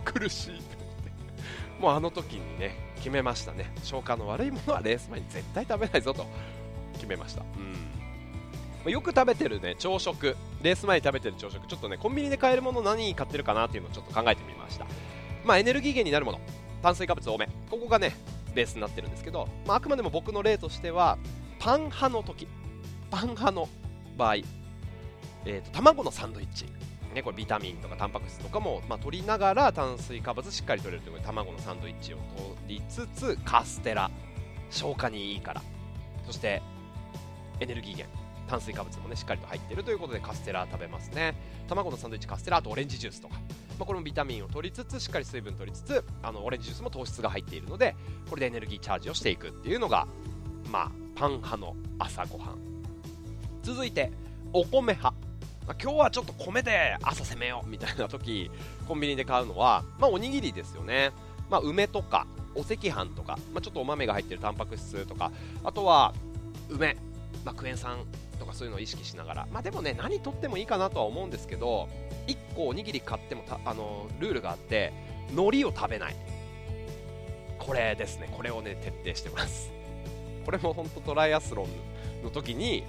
[0.05, 1.81] 苦しいって思って。
[1.81, 3.71] もうあの時にね決めましたね。
[3.83, 6.25] 消化の悪いものはレース前に絶対食べないぞと。
[6.93, 7.43] 決めました。
[8.85, 8.91] うん。
[8.91, 10.35] よく食べてるね朝食。
[10.61, 11.67] レース前に食べてる朝食。
[11.67, 14.85] ちょっとねコンビニで買えるもの何買ってるかなっていうのをちょっと考えてみました。
[15.43, 16.39] まあエネルギー源になるもの。
[16.81, 17.47] 炭水化物多め。
[17.69, 18.15] ここがね
[18.55, 21.17] ベースになってるんですけど、まあ、あくまでも僕の例としては
[21.59, 22.47] パン派の時。
[23.11, 23.69] パン派の
[24.17, 24.35] 場合、
[25.47, 26.65] えーと、卵のサンドイッチ、
[27.15, 32.17] ね、これビタミンとかタンパク質とかも、まあ、取りながら炭水化物しっかり取れるということで卵のサンドイッチを
[32.67, 34.11] 取りつつカステラ。
[34.69, 35.61] 消化にいいから。
[36.25, 36.61] そして
[37.61, 38.27] エネルギー源。
[38.47, 41.35] 炭水化物もねしっかりと入っているということでカステラ食べますね。
[41.67, 43.35] 卵のサンドイッチカステラあとオレンジジュースとか。
[43.77, 47.95] まあ、これもビタミンを取りつつしっかり水分取りつつあのオレンジジュースも糖質が入っているので
[48.27, 50.07] これでエネルギーチャージをしていくっていうのが、
[50.71, 52.57] まあ、パン派の朝ごはん。
[53.61, 54.11] 続いて
[54.53, 55.13] お米派、
[55.67, 58.49] まあ、今日はちょっと米で朝攻めようみたいな時
[58.87, 61.11] コンビニで買うのは、まあ、おにぎりですよね、
[61.49, 62.25] まあ、梅とか
[62.55, 65.31] お赤飯とか、まあ、ちょっとお豆が入ってるタンパク質とか
[65.63, 66.13] あとは
[66.69, 66.95] 梅、
[67.43, 67.99] まあ、クエン酸
[68.39, 69.47] とかそういうのを意識しながら。
[69.51, 71.89] まあでもね何とってもいいかなとは思うんですけど
[72.27, 74.93] 1個おにぎり買ってもあのルールがあって
[75.31, 76.15] 海苔を食べない。
[77.59, 78.29] これですね。
[78.31, 79.71] これをね徹底してます。
[80.45, 82.83] これも本当トライアスロンの時に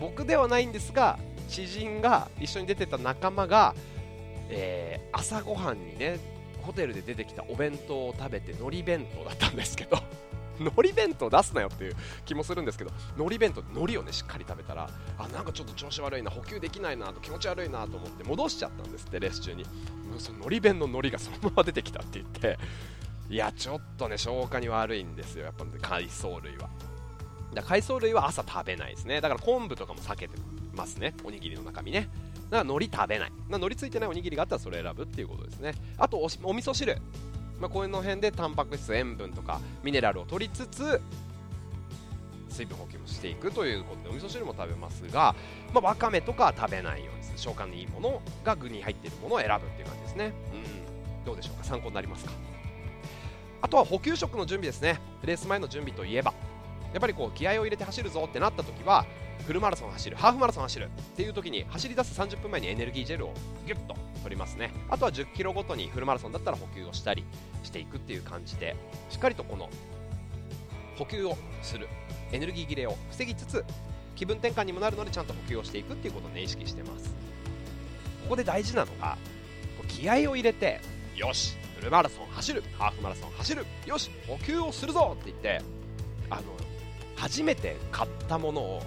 [0.00, 3.74] 僕ではないんですが知人が一緒に出てた仲間が、
[4.48, 6.18] えー、朝ごはんにね
[6.62, 9.98] ホテルで出てきたお弁当を食べて海苔弁当だったんですけど
[10.60, 19.64] 海苔弁当出すなよっていう気もするんですけど海苔弁当海苔をねしっかり食べたらあなんかちょっと調子悪いな補給できないなと気持ち悪いなと思って戻しちゃったんですってレース中に。
[20.18, 22.58] その海苔弁の海苔がそのまま出てきたって言って。
[23.30, 26.68] いやちょっとね消化に悪いんですよやっぱ、ね、海藻類は。
[27.54, 29.22] だ海藻類は朝食べないですね。
[29.22, 30.36] だから昆布とかも避けて
[30.74, 31.14] ますね。
[31.24, 32.08] おにぎりの中身ね。
[32.50, 33.32] だから海苔食べない。
[33.48, 35.74] 海苔ついてないおにぎりがあったらそれ選ぶっていうことですね。
[35.98, 36.96] あとおお味噌汁。
[37.60, 41.00] まあ、この辺でタンパク質塩分とかミネラルを取りつつ
[42.48, 45.34] 水分補給もしていくということでお味噌汁も食べますが、
[45.72, 47.38] まあ、わかめとかは食べないようにする。
[47.38, 50.32] 消化のいいものが具に入っているものを選ぶっていう感じですね。
[50.52, 51.24] うん。
[51.24, 51.64] どうでしょうか？
[51.64, 52.32] 参考になりますか？
[53.62, 54.98] あとは補給食の準備ですね。
[55.24, 56.34] レース前の準備といえば。
[56.92, 59.06] やっぱりこう気合を入れて走るぞってなった時は
[59.46, 63.34] フルマラソン走るハーフマラソン走るっていう時に走り出す30分前にエネルギージェルを
[63.66, 64.72] ギュッと取りますね。
[64.88, 67.24] あとは1 0キロごとにフルマラソンだったら補給をしたり
[67.64, 68.76] していくっていう感じで
[69.10, 69.68] しっかりとこの
[70.96, 71.88] 補給をする
[72.30, 73.64] エネルギー切れを防ぎつつ
[74.14, 77.14] 気分転換にもなるのでちゃんと補給をしていくっていうことをね意識してます。
[78.22, 79.16] ここで大事なのが
[79.88, 80.80] 気合を入れて
[81.16, 85.60] よしフルマラソン走るハーフマラソン走るよし補給をするぞって言って
[86.30, 86.42] あの
[87.22, 88.82] 初めて買ったものを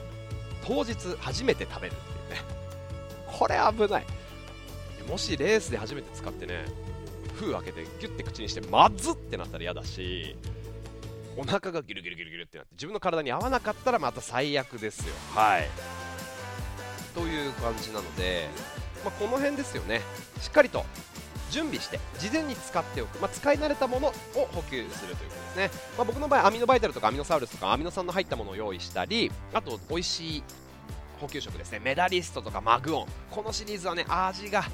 [0.68, 2.42] 当日初めて食べるっていうね。
[3.28, 4.06] これ危ない。
[5.10, 6.66] もしレースで初めて使ってね
[7.36, 10.36] 封開けてギュッて口にしてまずってなったら嫌だし
[11.38, 15.14] お腹がギュルギュルギュルギュルってなって自分の体に合わなかったらまた最悪ですよ。
[15.34, 15.70] はい。
[17.14, 18.50] という感じなので、
[19.06, 20.02] まあ、この辺ですよね。
[20.42, 20.84] しっかりと
[21.56, 24.12] 準備して事前に使っておく、まあ、使い慣れたものを
[24.52, 30.44] 補給するということですね、まあ、僕の場合アミノバイタルとかアミノサウルスとかアミノ酸の入ったものを用意したりあと美味しい
[31.22, 31.80] 補給食ですね。
[31.80, 33.06] メダリストとかマグオン。
[33.32, 34.66] このシリーズはね味が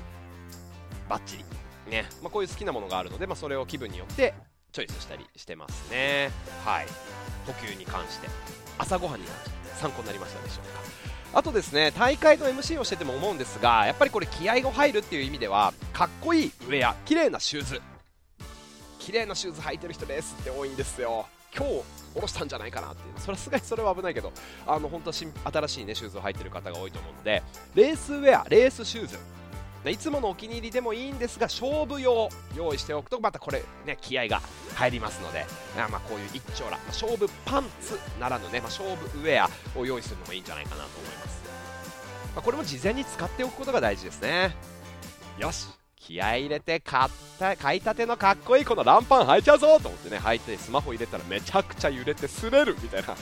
[1.07, 1.45] バッチリ。
[1.91, 4.33] ね、まあ、こういう好きなものがあるので、まあ、それを気分によって
[4.71, 6.31] チョイスしたりしてますね。
[6.65, 6.87] はい。
[7.45, 8.27] 補給に関して。
[8.77, 9.27] 朝ごはんに
[9.79, 11.10] 参考になりましたでしょうか。
[11.33, 17.81] あとですね大会の MC をしてても思うんですがやっぱりこれ気合が入るっていう意味ではかっこいいウェア綺麗なシューズ。
[18.99, 21.25] 綺麗なシューズ履いてる人ですって多いんですよ。
[21.55, 23.19] 今日下ろしたんじゃないかなっていう。
[23.19, 24.31] それはすがに それは危ないけど
[24.67, 27.41] あの本当は新しい、ね、シューズを履いてる方が多いと思うので
[27.73, 29.17] レースウェアレースシューズ。
[29.89, 34.41] いつものお気に入りでもいいんですが勝負用用意しておくとまたこれね気合が
[34.75, 41.41] 入りますのであまあこういう一丁羅、勝負パンツならぬね、まあ、勝負ウェアを用意するのもいいんじゃないかなと思います、
[42.35, 44.55] まあ、これも事前に使っておくことが大事ですね。
[45.39, 53.15] よし気合入れて買った買いたてのかっこいいこのランパン履いちゃうぞと思ってね履いてスマホ入れたらめちゃくちゃ揺れて滑るみたいな。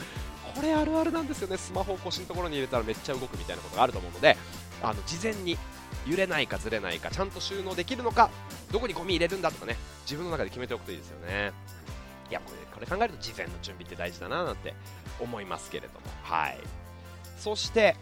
[0.54, 1.56] これあるあるなんですよね。
[1.56, 4.36] スマホを腰のところに入れたらめっちゃ動くみたいなことがあると思うので
[4.82, 5.56] あの事前に
[6.06, 8.30] 揺れないかずれないかちゃんと収納できるのか
[8.72, 11.52] どこにゴミ入れるんだとかね自分の中で決めておくといいですよね。
[12.30, 14.74] いやこれこれ考えると事前の準備って大事だななんて
[15.20, 16.06] 思いますけれども。
[16.22, 16.58] はい。
[17.38, 17.96] そして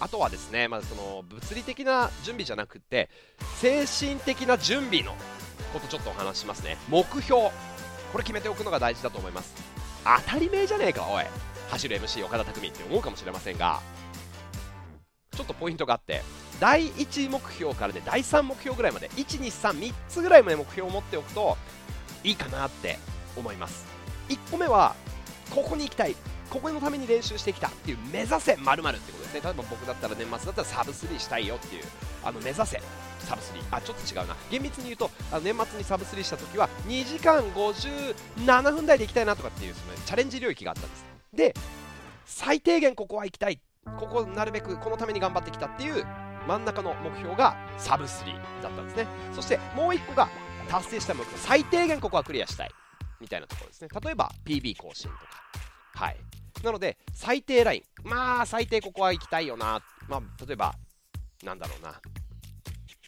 [0.00, 3.10] あとはですね、まあ、その物理的な準備じゃなくて
[3.56, 5.14] 精神的な準備の
[5.72, 6.76] ことちょっとお話しますね。
[6.88, 7.50] 目標。
[8.12, 9.54] これ決めておくのが大事だと思います。
[10.04, 11.24] 当たり前じゃねえかおい。
[11.70, 13.80] 走る MC 岡田匠って思うかもしれませんが
[15.30, 16.22] ちょっとポイントがあって
[16.60, 21.56] 第1目標からで第3目標ぐらいまで1233つぐらいまで目標を持っておくと
[22.22, 22.98] いいかなって
[23.36, 23.86] 思います。
[24.28, 24.94] 1個目は
[25.50, 26.14] ここに行きたい。
[26.50, 29.40] ここのために練習してきたっていう目指せまるってことですね。
[29.40, 31.84] 例えば僕だったら年末だったらサブ3したいよっていう
[32.24, 32.82] あの目指せ。
[33.20, 34.36] サブ3あちょっと違うな。
[34.50, 41.06] 厳密に言うとあの年末にサブ3した時は2時間57分台で行きたいなとかっていうそのチャレンジ領域があったんです。
[41.32, 41.54] で
[42.26, 43.60] 最低限ここは行きたい。
[43.98, 46.04] ここなるべくこのために頑張ってきたっていう
[46.46, 49.06] 真ん中の目標がサブ3だったんですね。
[49.32, 50.28] そしてもう1個が
[50.68, 52.70] 達成した目標最低限ここはクリアしたい
[53.20, 53.88] みたいなところですね。
[54.02, 55.24] 例えば PB 更新とか。
[55.94, 56.16] はい。
[56.62, 58.08] なので最低ライン。
[58.08, 59.80] まあ最低ここは行きたいよな。
[60.08, 60.74] まあ例えば
[61.44, 62.00] なんだろうな。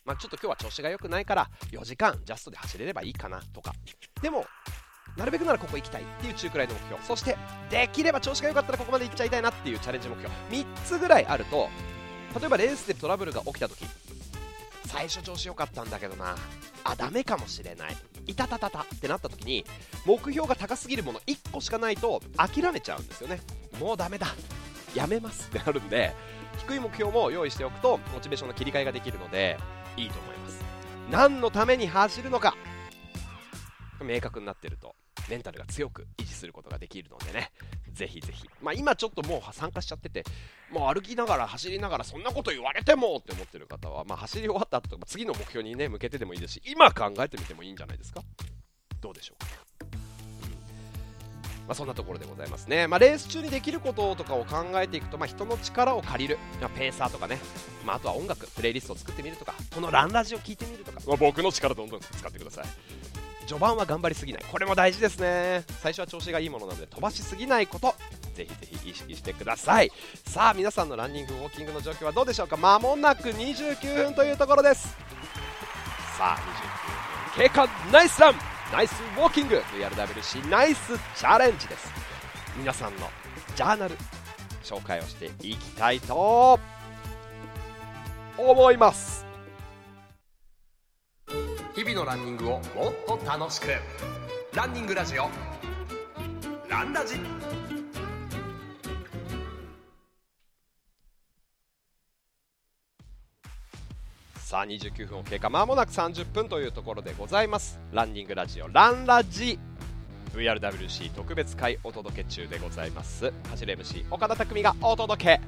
[0.05, 3.73] まあ、ちょっと今日は調子が良くないから4時間ジャストで走れればいいかなとか。
[4.21, 4.47] でも
[5.17, 7.03] なるべくならここ行きたいっていう中くらいの目標。
[7.05, 7.37] そして
[7.71, 10.35] できれば調子が良かったらここまで行っちゃいたいなっていうチャレンジ目標。
[10.51, 11.69] 3つぐらいあると
[12.39, 13.85] 例えばレースでトラブルが起きた時
[14.87, 16.37] 最初調子良かったんだけどな。
[16.85, 17.97] あダメかもしれない。
[18.27, 19.65] いたたたたってなった時に
[20.05, 23.41] 目標が高すぎるもの1個しかないと諦めちゃうんですよね。
[23.81, 24.27] もうダメだ。
[24.95, 26.15] やめますってなるんで
[26.59, 29.57] 低い目標も用意しておくとモチベーションの切り替えができるので
[29.97, 30.63] いいと思います。
[31.11, 32.55] 何のために走るのか
[34.03, 34.95] 明確になってると。
[35.29, 37.51] メンタルが強く維持することができるのでね。
[37.93, 40.25] ぜひぜひ、まあ、今ちょっともう参加しちゃってて
[40.71, 46.55] もう歩きながら走りながらそんなこと言われてもって思ってる方は、まあ、走り終わった後とか次の目標にね向けてでもいいです。
[46.55, 48.23] し今考えてみてもいいんじゃないですか？
[49.01, 49.47] どうでしょうか？
[51.67, 57.39] まあ、そんなところでございますね、まあ、レース中にできることとかを考えていくと、まあ、人の力を借りる、まあ、ペーサーとかね、
[57.87, 62.65] まあ、あとは音楽プレイリストを作ってみるとかこのランラジを聴いてみるとか、まあ、僕の力どんどん使ってください。
[63.47, 64.45] 序盤は頑張りすぎない。
[64.51, 65.65] これも大事ですね。
[65.81, 67.95] 最初は調子がいいものなので飛ばしすぎないこと
[68.35, 69.91] ぜひぜひ意識してください。
[70.27, 72.57] さあ皆さんのランニングウォーキングの状況はどうでしょうか？
[72.57, 74.97] 間もなく29分というところです。
[76.17, 76.39] さあ
[77.37, 77.69] 29分経過。
[77.93, 78.35] ナイスラン！
[78.73, 81.93] ナイスウォーキング VRWC ナイスチャレンジです。
[82.57, 83.09] 皆さんの
[83.55, 83.97] ジャーナル
[84.63, 86.59] 紹介をしていきたいと
[88.39, 89.27] 思います。
[91.83, 93.67] 日々のランニングをもっと楽しく。
[94.55, 95.29] ランニングラジオ。
[96.69, 97.17] ランラジ。
[104.37, 107.81] さあ29分を経過まもなく30分というところでございます。
[107.91, 109.59] ランニングラジオランラジ。
[110.35, 113.33] VRWC 特別会お届け中でございます。
[113.51, 115.41] 走れ MC 岡田匠がお届け。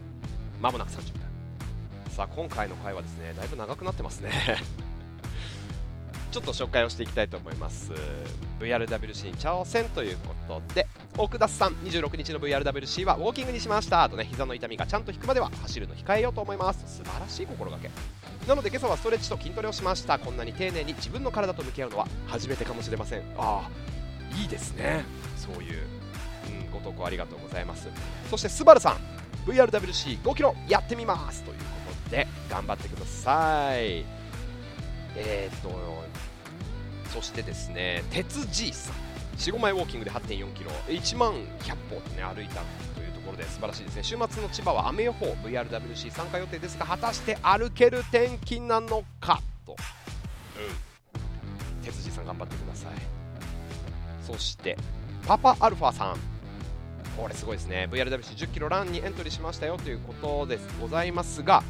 [0.60, 2.10] まもなく30分。
[2.10, 4.32] さあ今回の回はですねだいぶ長くなってますね。
[6.34, 7.92] ちょっと紹介をしていきたいと思います。
[8.58, 14.08] VRWC に挑戦ということで奥田さん26日の VRWC はウォーキングにしました。
[14.08, 16.82] とね膝の痛みがちゃんと引くまでは走るの控えようと思います。
[16.88, 17.88] 素晴らしい心がけ。
[18.48, 20.18] なので今朝はストレッチと筋トレをしました。
[20.18, 23.20] こんなに丁寧に自分の体と向き合うのは初めてかもしれません。
[23.38, 25.04] ああいいですね。
[25.36, 25.82] そういう、
[26.64, 27.86] うん、ご投稿ありがとうございます。
[28.28, 28.96] そしてスバルさん
[29.46, 31.44] VRWC5km やってみます。
[31.44, 31.64] というこ
[32.06, 34.04] とで頑張ってください。
[35.16, 35.68] えー、っと
[37.14, 38.96] そしてですね鉄じいさん。
[39.38, 40.70] 45枚ウォーキングで8 4キロ。
[40.88, 41.38] 1万100
[41.90, 42.60] 歩ってね歩いた
[42.94, 44.02] というところで素晴らしいですね。
[44.02, 49.76] 週末の千葉は雨予報 VRWC 参加予定ですが果たして歩ける天気なのかと。
[49.76, 51.84] うん。
[51.84, 52.90] 鉄じいさん頑張ってください。
[54.26, 54.76] そして
[55.26, 56.16] パパアルファさん。
[57.16, 57.88] これすごいですね。
[57.92, 61.62] VRWC1 0キロランにエントリーしましたよということですございますが、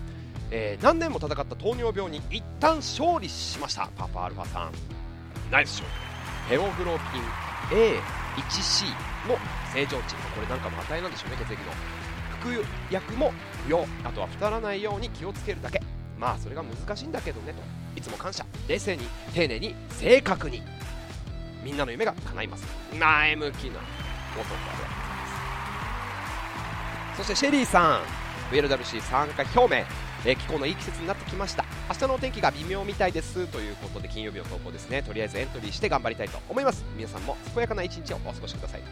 [0.51, 5.04] えー、何年も戦った糖尿病に一旦勝利しましたパパアルファさん。
[5.51, 8.87] ナイス勝利ヘモグロビン A1C
[9.29, 9.39] の
[9.73, 10.15] 正常値。
[10.35, 11.73] これなんかの値なんでしょうね血液の。
[12.41, 13.33] 服薬も
[13.67, 15.81] 不要あとは太らないように気をつけるだけ。
[16.19, 17.63] まあそれが難しいんだけどねと。
[17.99, 18.45] いつも感謝。
[18.69, 20.63] 冷静に丁寧に正確に。
[21.63, 22.67] みんなの夢が叶います。
[22.99, 23.81] 前向きな
[24.37, 24.85] 元カレ
[27.17, 28.03] そしてシェリーさん。
[28.55, 29.85] VLWC 参加表明。
[30.25, 31.65] え、気候のいい季節になってきました。
[31.89, 35.03] 明日のお天気が微妙みたいですということで金曜日の投稿ですね。
[35.03, 36.85] とりあえずエントリーして頑張りたいと思います。
[36.97, 38.83] 皆さんも健やかな一日をお過ごしください。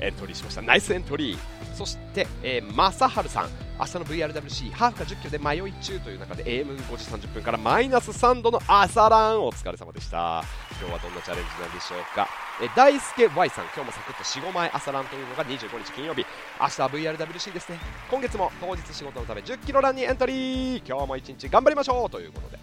[0.00, 0.62] エントリーしました。
[0.62, 1.55] ナイスエントリー。
[1.76, 3.48] そして、えー、正治さん。
[3.78, 10.42] 明日の VRWC ハーフか10キロで迷い中という中で AM5 時30分からマイナス3度の朝ランお疲れ様でした。
[10.80, 12.26] 今日はどんなチャレンジなんでしょうか。
[12.62, 16.24] え大輔 Y さん今日もサクッと45枚朝ランというのが25日金曜日。
[16.58, 17.78] 明日は VRWC ですね。
[18.10, 20.82] 今月も当日仕事のため10キロランにエントリー。
[20.88, 22.08] 今日も一日頑張りましょう。
[22.08, 22.58] ということで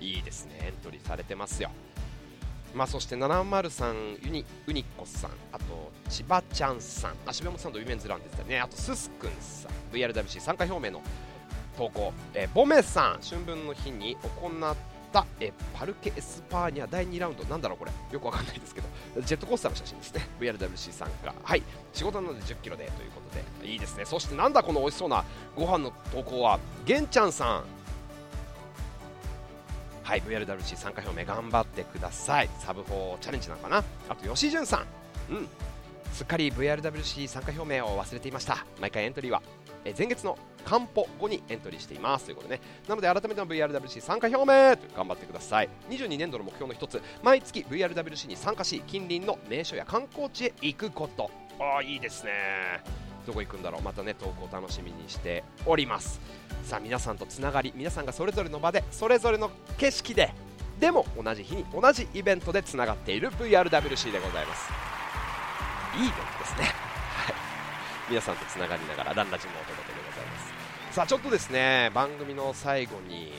[0.00, 0.56] いいですね。
[0.62, 1.70] エントリーされてますよ。
[2.74, 8.60] まあ、そして703ユニウニコさんあと千葉ちゃんさんあ渋谷さんとウィメンズランですよね。
[8.60, 11.00] あとすすくんさん VRWC 参加表明の
[11.76, 14.76] 投稿、えー、ボメさん春分の日に行っ
[15.12, 17.44] たえパルケ・エスパーニャ第2ラウンド。
[17.44, 17.92] なんだろうこれ。
[18.10, 18.88] よくわかんないですけど。
[19.20, 20.26] ジェットコースターの写真ですね。
[20.40, 21.32] VRWC 参加。
[21.40, 21.62] はい。
[21.92, 23.70] 仕事なので1 0キロでということで。
[23.70, 24.04] いいですね。
[24.04, 26.58] そしてなんだこの美味しそうなご飯の投稿は。
[26.84, 27.64] ゲンちゃんさん。
[30.04, 32.50] はい VRWC 参加表明頑張ってください。
[32.60, 33.82] サブ4チャレンジなのかな？
[34.08, 34.84] あと吉潤さ
[35.30, 35.32] ん。
[35.32, 35.48] うん。
[36.12, 38.64] すっかり VRWC 参加表明を忘れていました。
[38.80, 39.42] 毎回エントリーは
[39.84, 42.26] え前月のカンポ後にエントリーしています。
[42.26, 42.60] ということでね。
[42.86, 44.46] なので改めての VRWC 参加表明
[44.94, 45.70] 頑張ってください。
[45.88, 47.02] 22年度の目標の一つ。
[47.22, 51.30] 毎月 VRWC に参加し近隣の名所や観光地へ行くこと。
[51.58, 52.82] ああいいですね。
[53.26, 53.82] どこ行くんだろう。
[53.82, 56.20] またね投稿楽しみにしております。
[56.64, 60.32] さあ皆さんとつながり皆さんがそれぞれの場でそれぞれの景色で
[60.80, 64.70] でも同じ日に同じイベントでつながっている VRWC でございます。
[65.96, 66.64] いいイベントですね。
[66.64, 67.34] はい。
[68.08, 70.94] 皆さんとつながりながらランラジもお届けでございます。
[70.94, 73.32] さあちょっとですね番組の最後に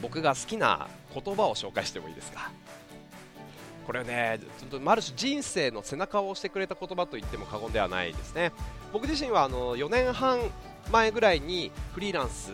[0.00, 2.50] 僕が好きな言葉を紹介してもいいですか？
[3.90, 4.38] これね、
[4.86, 8.52] ある種人生の背中を押してくれた言葉と言っても過言ではないですね。
[8.92, 10.38] 僕自身はあの4年半
[10.92, 12.52] 前ぐらいにフリーランス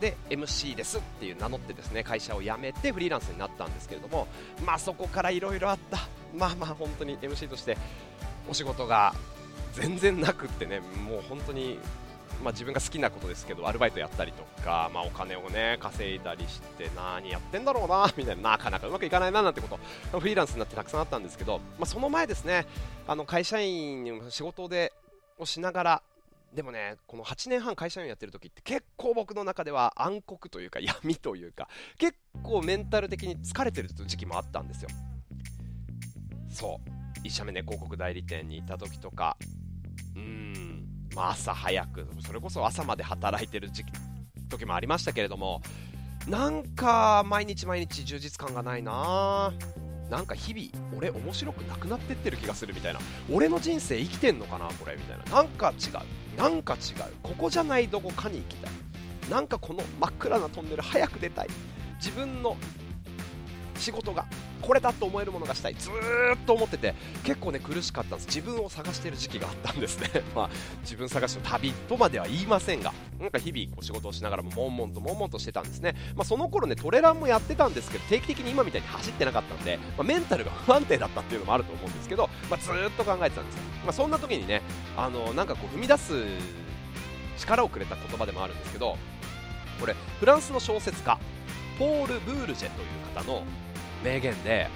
[0.00, 4.26] で MC ですっていう名乗ってですね会社を辞めてフリーランスになったんですけれども、
[4.64, 5.98] まあ、そこからいろいろあった、
[6.34, 7.76] まあまあ本当に MC として
[8.48, 9.12] お仕事が
[9.74, 11.78] 全然なくってねもう本当に
[12.42, 19.68] まあ、自分が好きなことですけどアルバイトやったりとか、まあ、お金をね稼いだりして何やってんだろうなみたいななかなかうまくいかないななんてこ
[20.12, 22.66] とフリーランスになってたくさんあったんですけど、まあ、その前ですね
[23.06, 24.92] あの会社員の仕事で
[25.38, 26.02] をしながら
[26.54, 34.88] でもね、この8年半会社員やってる時って結構僕の中では暗黒というか闇というか結構メンタル的に疲れてる時期もあったんですよ。
[36.50, 37.26] そう。
[37.26, 39.36] 1社目ね、広告代理店にいた時とか、
[40.16, 43.84] うーん、まあ、朝早くそれこそ朝まで働いてる時
[44.48, 45.60] 時もありましたけれども
[46.28, 49.52] なんか毎日毎日充実感がないな。
[50.10, 53.00] なんか日々俺面白くなくなってってる気がするみたいな。
[53.32, 55.24] 俺の人生生きてんのかなこれみたいな。
[55.24, 56.38] なんか違う。
[56.38, 57.14] なんか違う。
[57.22, 58.70] ここじゃないどこかに行きたい。
[59.30, 61.48] なんかこの真っ暗なトンネル早く出たい。
[61.96, 62.56] 自分の
[63.76, 64.26] 仕事が。
[64.60, 65.74] これだと思えるものがしたい。
[65.74, 66.94] ずーっと思ってて
[67.24, 68.26] 結構ね苦しかったんです。
[68.26, 70.22] 自分を探している時期があったんですね。
[70.34, 70.50] まあ
[70.82, 75.94] 自分探しの旅とまでは言いませんがなんか日々こう仕事をしながらも悶々と悶々としてたんですね。
[76.14, 84.62] まあその頃ねトレランもやってたんですけど定期的に今みたいに走ってなかったんで、まあ、メンタルが不安定だったっていうのもあると思うんですけど、まあ、ずーっと考えてたんですよ、まあ、そんな時にね
[84.96, 86.14] あのなんかこう踏み出す
[87.38, 88.96] 力をくれた言葉でもあるんですけど
[89.80, 91.18] これフランスの小説家
[91.78, 93.42] ポール・ブールジェという方の
[94.02, 94.68] 名言で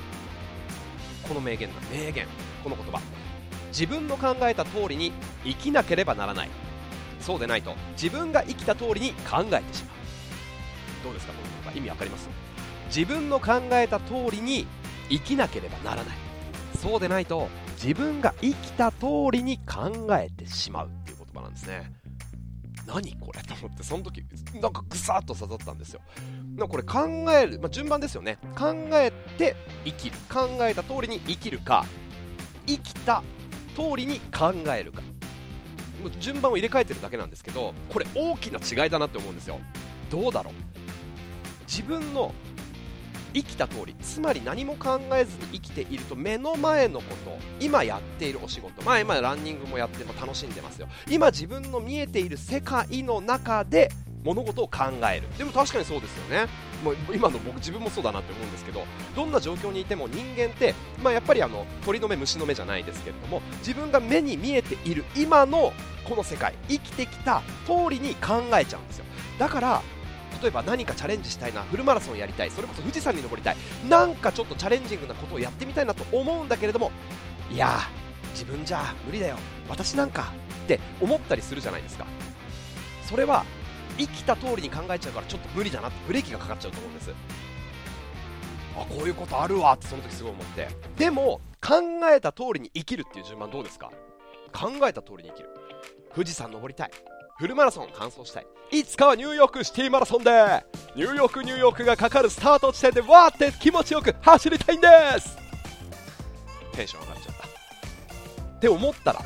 [1.26, 2.26] この名言の名言。
[2.62, 3.00] この言葉。
[3.68, 5.12] 自分の考えた通りに
[5.44, 6.50] 生きなければならない。
[7.20, 9.96] そうでないと自分が生きた通りに考えてしまう。
[11.04, 11.78] どうですかこの言葉。
[11.78, 12.28] 意味わかります？
[12.86, 14.66] 自分の考えた通りに
[15.08, 16.16] 生きなければならない。
[16.78, 17.48] そうでないと
[17.82, 21.90] 自分が生きた通りに考えてしまうっていう言葉なんですね。
[22.86, 24.24] 何これと思ってその時
[24.60, 26.00] なんかぐさっと刺さったんですよ。
[26.56, 27.00] なんこれ考
[27.32, 28.38] える、まあ、順番ですよね。
[28.56, 30.16] 考えて生きる。
[30.32, 31.84] 考えた通りに生きるか
[32.66, 33.22] 生きた
[33.74, 35.02] 通りに考えるか。
[36.02, 39.58] もう順番を入れ替えてるだけなんですけどこれ大きな違いだなって思うんですよ。
[40.10, 40.54] どうだろう。
[41.66, 42.34] 自分の
[43.34, 50.88] 生きた通りつまり何も考えずに生きていると目の前のこと今やっているお仕事まあ今ランニングもやっても楽しんでますよ。
[51.10, 53.90] 今自分の見えている世界の中で
[54.24, 55.28] 物事を考える。
[55.36, 56.46] でも確かにそうですよね。
[56.82, 58.84] もう今の僕自分もそうだなって思うんですけど
[59.16, 65.72] どんな状況にいても人間って、まあ、やっぱりあの鳥の目虫の目じゃないですけれども自分が目に見えている今の
[66.04, 69.04] この世界生きてきた通りに考えちゃうんですよ。
[69.38, 69.82] だから
[70.44, 73.56] 例えば何かチャレンジしたいなフルマラソンやりたいそれこそ富士山に登りたい
[73.88, 76.92] なんかちょっとチャレンジングなことをやってみたいなと思うんだけれども
[77.50, 77.78] いや
[78.32, 79.38] 自分じゃ無理だよ
[79.70, 80.34] 私なんか
[80.64, 82.04] って思ったりするじゃないですか。
[83.08, 83.44] それは
[83.96, 87.10] 生きた通りに考えちゃうからちょっと無理だなってブレーキがかかっちゃうと思うんです。
[88.76, 90.68] あこういうことあるわってその時すごい思って。
[90.96, 91.74] でも考
[92.12, 93.90] えた通りに生きるっていう順番どうですか？
[94.52, 95.48] 考えた通りに生きる。
[96.14, 96.90] 富士山登りたい。
[97.36, 98.46] フルマラソン完走したい。
[98.70, 100.30] いつかはニューヨークシティマラソンで。
[100.94, 105.36] ニューヨークニューヨークがかかるスタート地点でわーって気持ちよく走りたいんです。
[106.72, 107.46] テンション上がっちゃった。
[107.46, 109.18] って思ったら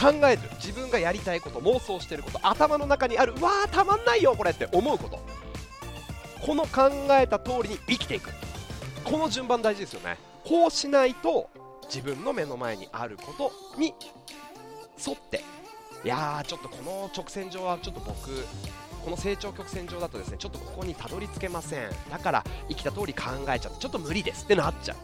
[0.00, 0.42] 考える。
[0.54, 5.18] 自分がやりたいこと妄想してること頭の中にあるわーたまんないよこれって思うこと。
[6.46, 8.30] この考えた通りに生きていく。
[9.02, 10.16] この順番大事ですよね。
[10.44, 11.50] こうしないと
[11.86, 13.94] 自分の目の前にあることに
[15.04, 15.42] 沿って
[16.04, 18.44] いやーちょっとこの直線上はちょっと僕
[19.04, 21.88] この成長曲線上だとですねちょっとここにたどり着けません。
[22.10, 24.96] だから生きた通り考えちゃってちょっと無理ですってなっちゃう。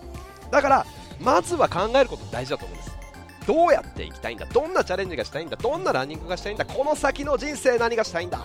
[0.50, 0.86] だから
[1.20, 2.98] まずは考えること大事だと思うんです。
[3.46, 4.46] どうやっていきたいんだ？
[4.46, 5.56] どんなチャレンジがしたいんだ？
[5.56, 6.64] どんなランニングがしたいんだ？
[6.64, 8.38] この先の人生何がしたいんだ？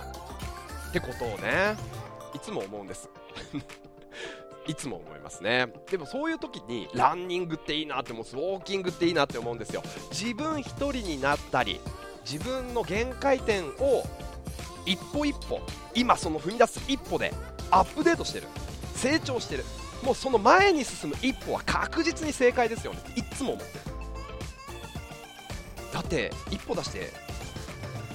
[0.89, 1.76] ってことをね
[2.34, 3.10] いつも思うんです。
[4.66, 5.68] いつも思いますね。
[5.91, 9.84] でもそういう時にランニングっていいなって思うウォーキングっていいなって思うんですよ。
[10.12, 11.82] 自分一人になったり
[12.30, 14.04] 自分の限界点を
[14.86, 15.62] 一歩一歩
[15.94, 17.34] 今その踏み出す一歩で
[17.72, 18.48] アップデートしてる。
[18.96, 19.66] 成長してる。
[20.04, 23.00] もうその前に進む一歩は確実に正解ですよね。
[23.16, 23.80] いつも思ってる。
[25.94, 27.12] だって一歩出して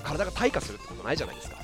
[0.03, 1.57] 体が退化するってことないじゃないですか。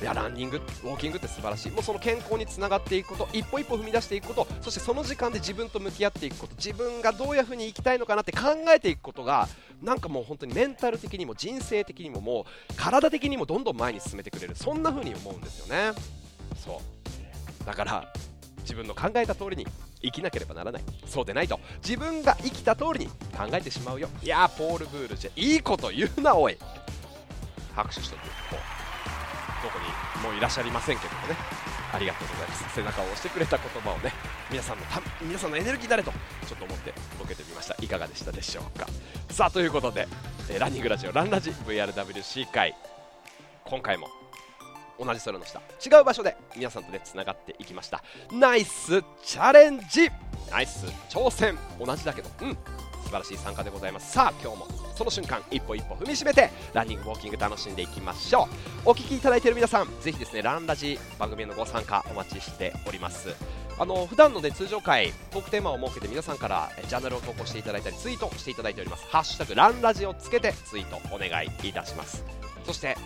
[0.00, 8.40] いやランニング、ウォーキングって素晴らしい、もうその健康につながっていくこと、一歩一歩踏み出していくこと、そしてその時間で自分と向き合っていくこと、自分がどういう風に生きたいのかなって考
[8.74, 9.48] えていくことが、
[9.82, 15.92] なんかもう本当にメンタル的にも人生的にももう体的にもどんどん前に進めてくれる、そんな風に思うんですよね。
[16.56, 16.80] そ
[17.62, 17.64] う。
[17.66, 18.12] だから
[18.60, 19.66] 自分の考えた通りに
[20.02, 20.82] 生きなければならない。
[21.06, 21.60] そうでないと。
[21.82, 24.08] 自分が生きた通りに考えてしまうよ。
[24.22, 26.56] いやポール・ブールじゃいいこと言うなおい。
[27.74, 28.22] 拍手しておく
[29.62, 29.78] どこ
[30.18, 31.36] にもういらっしゃいませんけどもね。
[31.92, 32.74] ありがとうございます。
[32.74, 34.12] 背中を押してくれた言葉をね
[34.50, 37.76] 皆さんのた皆さんのエネルギーになれとちょっと思って届けてみました。
[37.82, 38.86] いかがでしたでしょうか。
[39.30, 40.08] さあということで、
[40.50, 42.74] えー、ランニングラジオランラジ VRWC 会。
[43.64, 44.08] 今回も
[44.98, 48.02] 同じ空の下違う場所で皆さんとねつながっていきました。
[48.32, 50.10] ナイスチャレンジ!
[50.50, 51.58] ナイス挑戦!
[51.84, 52.58] 同じだけどうん。
[53.06, 54.12] 素晴らしい参加でございます。
[54.12, 58.48] さあ今日もその瞬間一歩一歩踏みしめてランニングウォーキング楽しんでいきましょ
[58.84, 58.90] う。
[58.90, 63.34] お聞きいただいている皆さんぜひですねランラジ番組へのご参加お待ちしております。
[63.78, 69.06] あの普段の、ね、通常回トークテーマを設けて皆さんからジャーナルを投稿していただいたりツイートしていただいております。
[69.08, 72.24] ハッシュタグランラジをつけてツイートお願いいたします。
[72.64, 72.96] そして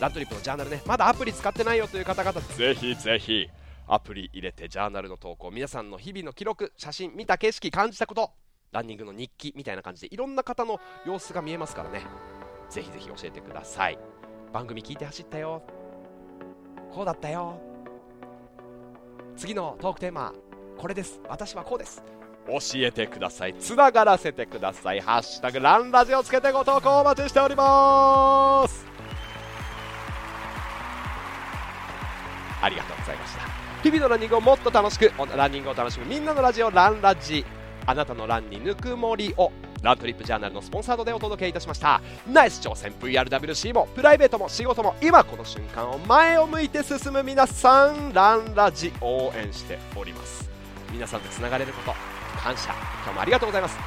[0.00, 3.50] ラントリップのジャーナルねまだアプリ使ってないよという方々ぜひぜひ
[3.86, 8.30] アプリ入れてジャーナルの投稿皆さんの日々の記録写真見た景色感じたこと
[8.72, 12.02] ランニングの日記みたいな感じでいろんな方の様子が見えますからね。
[12.68, 13.98] ぜひぜひ教えてください。
[14.52, 15.62] 番組聞いて走ったよ。
[16.92, 17.60] こうだったよ。
[19.36, 20.32] 次のトークテーマ
[20.78, 21.20] これです。
[21.28, 22.02] 私はこうです。
[22.46, 23.54] 教えてください。
[23.54, 25.00] つながらせてください。
[25.00, 28.86] ハッシュタグランラジをつけてご投稿お待ちしております。
[32.62, 33.42] ありがとうございました。
[33.82, 37.44] 日々のランニングをもっと楽しくランニングを楽しむみんなのラジオランラジ。
[37.86, 39.52] あなたのランにぬくもりを。
[39.82, 42.02] ラントリップジャーナルのスポンサードでお届けいたしました。
[42.30, 42.92] ナイス挑戦。
[43.00, 48.12] VRWC もプライベートも仕事も今この瞬間を前を向いて進む皆さん。
[48.12, 50.50] ランラジ応援しております。
[50.92, 51.94] 皆さんとつながれること
[52.38, 52.74] 感謝
[53.04, 53.78] 今日もありがとうございます。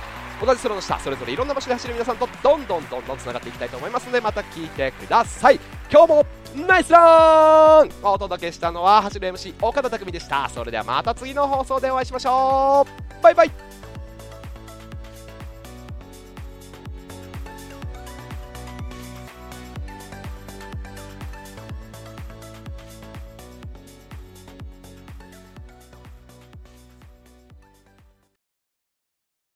[0.43, 5.59] 同じ空の下それぞれいろんな場所で走る皆さんとどんどんどんどんつながっていきたいと思いますのでまた聞いてください。
[5.91, 6.25] 今日も
[6.67, 7.89] ナイスラン!
[8.01, 10.49] お届けしたのは走る MC 岡田匠でした。
[10.49, 12.85] それではまた次の放送でお会いしましょ
[13.19, 13.23] う。
[13.23, 13.82] バイバイ!